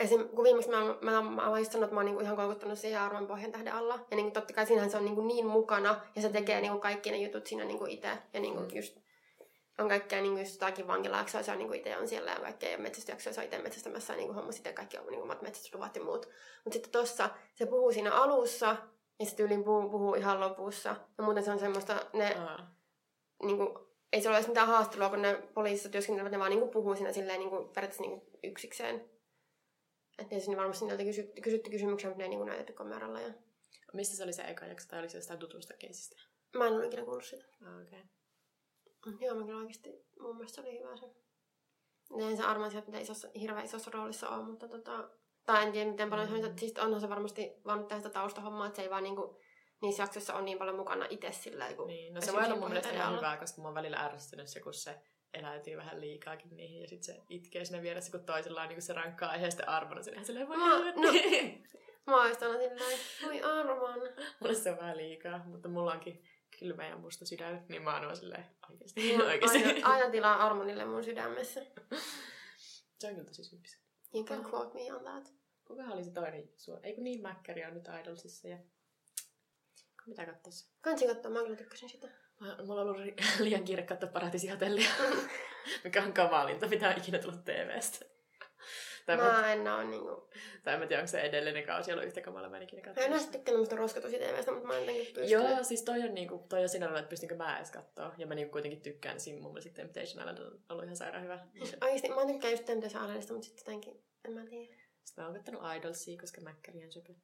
[0.00, 0.28] Esim.
[0.28, 3.00] kun viimeksi mä, mä, mä, mä just sanonut, että mä oon niinku ihan koukuttanut siihen
[3.00, 4.06] Arman pohjan tähden alla.
[4.10, 7.10] Ja niinku totta kai siinähän se on niinku niin mukana ja se tekee niinku kaikki
[7.10, 8.18] ne jutut siinä niinku itse.
[8.32, 8.68] Ja niinku mm.
[8.74, 8.96] just
[9.78, 13.34] on kaikkea niin just jotakin vankilaaksoa, se on niin itse on siellä ja kaikkea metsästysjaksoja,
[13.34, 16.28] se on itse metsästämässä ja niin homma sitten kaikki on niin omat metsästysluvat ja muut.
[16.64, 18.76] Mutta sitten tossa se puhuu siinä alussa
[19.20, 20.96] ja sitten yli puhuu, puhuu ihan lopussa.
[21.18, 22.66] Ja muuten se on semmoista, ne, uh.
[23.46, 23.78] niin kuin,
[24.12, 26.96] ei se ole edes mitään haastelua, kun ne poliisissa työskentelevät, ne vaan niin kuin puhuu
[26.96, 29.10] siinä silleen niin kuin, periaatteessa niin kuin yksikseen.
[30.18, 33.20] Että ei sinne varmasti niiltä kysy, kysytty kysymyksiä, mutta ne ei niin näytetty kameralla.
[33.20, 33.32] Ja...
[33.92, 36.16] Mistä se oli se eka jakso, tai oli se jostain tutusta keisistä?
[36.56, 37.44] Mä en ole ikinä kuullut sitä.
[37.66, 38.00] Ah, okay.
[39.20, 41.06] Joo, mä kyllä oikeasti mun mielestä se oli hyvä se.
[42.28, 45.10] En se armaan sieltä, isossa, hirveän isossa roolissa on, mutta tota,
[45.46, 46.40] tai en tiedä miten paljon mm.
[46.40, 49.40] se, siis onhan se varmasti vaan tehdä sitä taustahommaa, että se ei vaan niinku,
[49.82, 52.68] niissä jaksoissa on niin paljon mukana itse sillä kun Niin, no se voi olla mun
[52.68, 55.00] mielestä ihan hyvä, koska mä oon välillä ärsystynyt se, kun se
[55.34, 58.92] eläytyy vähän liikaakin niihin ja sitten se itkee sinne vieressä, kun toisella on niin se
[58.92, 61.12] rankkaa aihe sitten armona sinne silleen voi mä, no,
[62.06, 62.78] mä oon silleen,
[63.26, 64.00] voi arman.
[64.40, 66.24] Mulle se on vähän liikaa, mutta mulla onkin
[66.60, 69.16] kylmä ja musta sydän, niin mä oon silleen oikeesti.
[69.16, 69.64] No, oikeesti.
[69.64, 71.60] Aina, aina tilaa armonille mun sydämessä.
[72.98, 73.78] se on kyllä tosi sympis.
[74.14, 75.34] You can quote me on that.
[75.64, 76.80] Kuka oli se toinen sua?
[76.82, 78.58] Eikö niin Mäkkäri on nyt Idolsissa ja...
[80.06, 80.70] Mitä katsoisi?
[80.80, 82.08] Kansi katsoa, mä kyllä tykkäsin sitä.
[82.66, 84.90] Mulla on ollut liian kiire katsoa Paratiisihotellia,
[85.84, 88.09] mikä on kamalinta, mitä on ikinä tullut TVstä.
[89.06, 90.30] Tai mä, en oo niinku...
[90.64, 93.08] Tai mä tiedä, onko se edellinen kausi ollut yhtä kamala, mä en ikinä katsoa.
[93.08, 95.32] Mä en ole tykkännyt musta roskatosi TVstä, mutta mä en jotenkin pysty.
[95.32, 98.14] Joo, siis toi on, niinku, toi on sinällä, että pystynkö mä edes katsoa.
[98.18, 101.46] Ja mä niinku kuitenkin tykkään, siinä mun mielestä Temptation Island on ollut ihan sairaan hyvä.
[101.82, 104.80] Oikeesti, mä tykkään just Temptation Islandista, mutta sitten jotenkin, en mä tiedä.
[105.04, 107.14] Sitten mä oon kattanut Idolsia, koska Mäkkäri on söpö.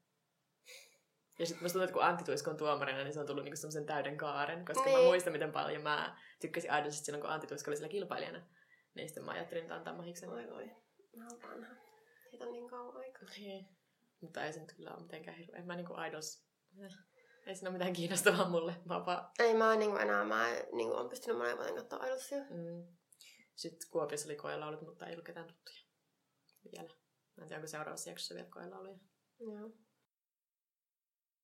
[1.39, 3.57] Ja sitten musta tuntuu, että kun Antti Tuisko on tuomarina, niin se on tullut niinku
[3.57, 4.65] semmoisen täyden kaaren.
[4.65, 4.99] Koska niin.
[4.99, 8.47] mä muistan, miten paljon mä tykkäsin Idolsista silloin, kun Antti Tuisko oli sillä kilpailijana.
[8.95, 10.29] Niin sitten mä ajattelin, että antaa mahiksen.
[10.29, 10.71] Oi voi,
[11.17, 11.75] mä oon vanha.
[12.31, 13.29] Siitä on niin kauan aikaa.
[13.39, 13.69] Niin.
[14.21, 15.61] Mutta ei se nyt kyllä ole mitenkään hirveä.
[15.61, 15.95] En mä niinku.
[15.95, 16.93] Eh,
[17.47, 18.75] ei siinä ole mitään kiinnostavaa mulle.
[18.85, 19.31] Mä vaan...
[19.39, 22.39] Ei mä niinku enää, mä niinku pystynyt monen vuoden katsoa Idolsia.
[22.39, 22.97] Mm.
[23.55, 25.79] Sitten Kuopiossa oli koelaulut, mutta ei ollut ketään tuttuja.
[26.73, 26.95] Vielä.
[27.37, 28.99] Mä en tiedä, onko seuraavassa jaksossa vielä koelauluja.
[29.41, 29.71] Joo.